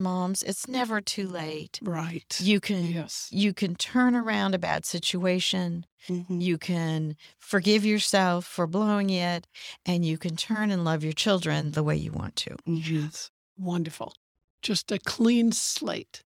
Moms, 0.00 0.42
it's 0.42 0.66
never 0.66 1.00
too 1.00 1.28
late. 1.28 1.78
Right. 1.82 2.36
You 2.40 2.58
can 2.60 2.86
Yes. 2.86 3.28
you 3.30 3.52
can 3.52 3.76
turn 3.76 4.16
around 4.16 4.54
a 4.54 4.58
bad 4.58 4.84
situation. 4.86 5.86
Mhm. 6.08 6.40
You 6.42 6.58
can 6.58 7.16
forgive 7.38 7.84
yourself 7.84 8.44
for 8.46 8.66
blowing 8.66 9.10
it 9.10 9.46
and 9.84 10.04
you 10.04 10.18
can 10.18 10.36
turn 10.36 10.70
and 10.70 10.84
love 10.84 11.04
your 11.04 11.12
children 11.12 11.72
the 11.72 11.82
way 11.84 11.94
you 11.96 12.10
want 12.12 12.34
to. 12.36 12.56
Yes. 12.64 13.30
Wonderful. 13.58 14.14
Just 14.62 14.90
a 14.90 14.98
clean 14.98 15.52
slate. 15.52 16.22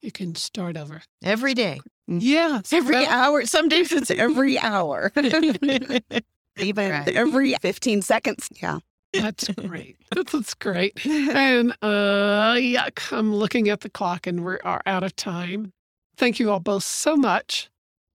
You 0.00 0.10
can 0.10 0.34
start 0.34 0.76
over. 0.76 1.02
Every 1.22 1.54
day. 1.54 1.80
Yes. 2.18 2.72
Every 2.72 2.96
well- 2.96 3.08
hour. 3.10 3.46
Some 3.46 3.68
days 3.68 3.92
it's 3.92 4.10
every 4.10 4.58
hour. 4.58 5.12
Even 6.58 6.90
Right. 6.90 7.08
every 7.08 7.54
15 7.54 8.02
seconds. 8.02 8.48
Yeah. 8.60 8.78
That's 9.12 9.48
great. 9.48 9.96
That's, 10.14 10.32
that's 10.32 10.54
great. 10.54 11.04
And 11.06 11.72
uh 11.82 12.54
yuck, 12.54 13.12
I'm 13.16 13.34
looking 13.34 13.68
at 13.68 13.80
the 13.80 13.88
clock 13.90 14.26
and 14.26 14.44
we 14.44 14.58
are 14.60 14.82
out 14.86 15.02
of 15.04 15.16
time. 15.16 15.72
Thank 16.16 16.38
you 16.38 16.50
all 16.50 16.60
both 16.60 16.84
so 16.84 17.16
much. 17.16 17.70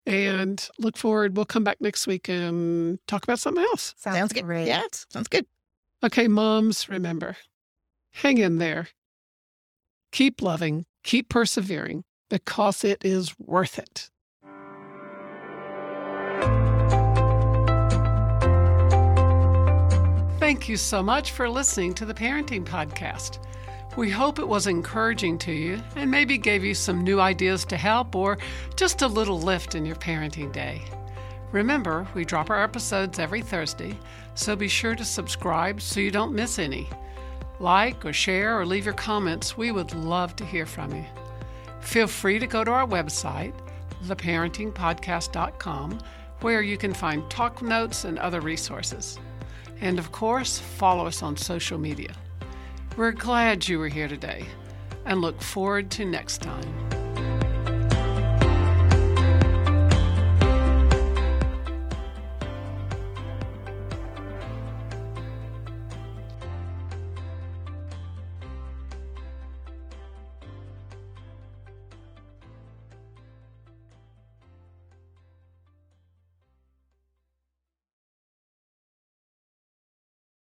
And 0.05 0.65
look 0.77 0.95
forward. 0.97 1.35
We'll 1.35 1.45
come 1.45 1.63
back 1.63 1.81
next 1.81 2.05
week 2.05 2.29
and 2.29 2.99
talk 3.07 3.23
about 3.23 3.39
something 3.39 3.63
else. 3.63 3.95
Sounds 3.97 4.31
good. 4.33 4.43
great. 4.45 4.67
Yeah, 4.67 4.83
sounds 5.09 5.27
good. 5.27 5.45
Okay, 6.03 6.27
moms, 6.27 6.87
remember, 6.87 7.35
hang 8.13 8.37
in 8.37 8.59
there. 8.59 8.87
Keep 10.11 10.41
loving, 10.41 10.85
keep 11.03 11.27
persevering 11.29 12.03
because 12.29 12.83
it 12.83 13.03
is 13.03 13.33
worth 13.39 13.79
it. 13.79 14.09
Thank 20.39 20.69
you 20.69 20.77
so 20.77 21.01
much 21.01 21.31
for 21.31 21.49
listening 21.49 21.93
to 21.95 22.05
the 22.05 22.13
Parenting 22.13 22.63
Podcast. 22.63 23.39
We 23.97 24.11
hope 24.11 24.39
it 24.39 24.47
was 24.47 24.67
encouraging 24.67 25.37
to 25.39 25.51
you 25.51 25.81
and 25.95 26.11
maybe 26.11 26.37
gave 26.37 26.63
you 26.63 26.75
some 26.75 27.03
new 27.03 27.19
ideas 27.19 27.65
to 27.65 27.77
help 27.77 28.13
or 28.13 28.37
just 28.75 29.01
a 29.01 29.07
little 29.07 29.39
lift 29.39 29.73
in 29.73 29.85
your 29.85 29.95
parenting 29.95 30.51
day. 30.51 30.81
Remember, 31.51 32.05
we 32.13 32.25
drop 32.25 32.49
our 32.49 32.61
episodes 32.61 33.17
every 33.17 33.41
Thursday, 33.41 33.97
so 34.33 34.55
be 34.55 34.67
sure 34.67 34.95
to 34.95 35.05
subscribe 35.05 35.81
so 35.81 36.01
you 36.01 36.11
don't 36.11 36.33
miss 36.33 36.59
any. 36.59 36.89
Like 37.59 38.05
or 38.05 38.11
share 38.11 38.59
or 38.59 38.65
leave 38.65 38.85
your 38.85 38.93
comments. 38.93 39.55
We 39.55 39.71
would 39.71 39.93
love 39.95 40.35
to 40.35 40.45
hear 40.45 40.65
from 40.65 40.93
you. 40.93 41.05
Feel 41.85 42.07
free 42.07 42.39
to 42.39 42.47
go 42.47 42.63
to 42.63 42.71
our 42.71 42.87
website, 42.87 43.53
theparentingpodcast.com, 44.03 45.99
where 46.41 46.61
you 46.61 46.77
can 46.77 46.93
find 46.93 47.29
talk 47.29 47.61
notes 47.61 48.03
and 48.03 48.19
other 48.19 48.41
resources. 48.41 49.17
And 49.79 49.97
of 49.99 50.11
course, 50.11 50.59
follow 50.59 51.05
us 51.07 51.23
on 51.23 51.37
social 51.37 51.77
media. 51.77 52.13
We're 52.97 53.11
glad 53.11 53.67
you 53.67 53.79
were 53.79 53.87
here 53.87 54.07
today 54.07 54.45
and 55.05 55.21
look 55.21 55.41
forward 55.41 55.91
to 55.91 56.05
next 56.05 56.41
time. 56.41 57.04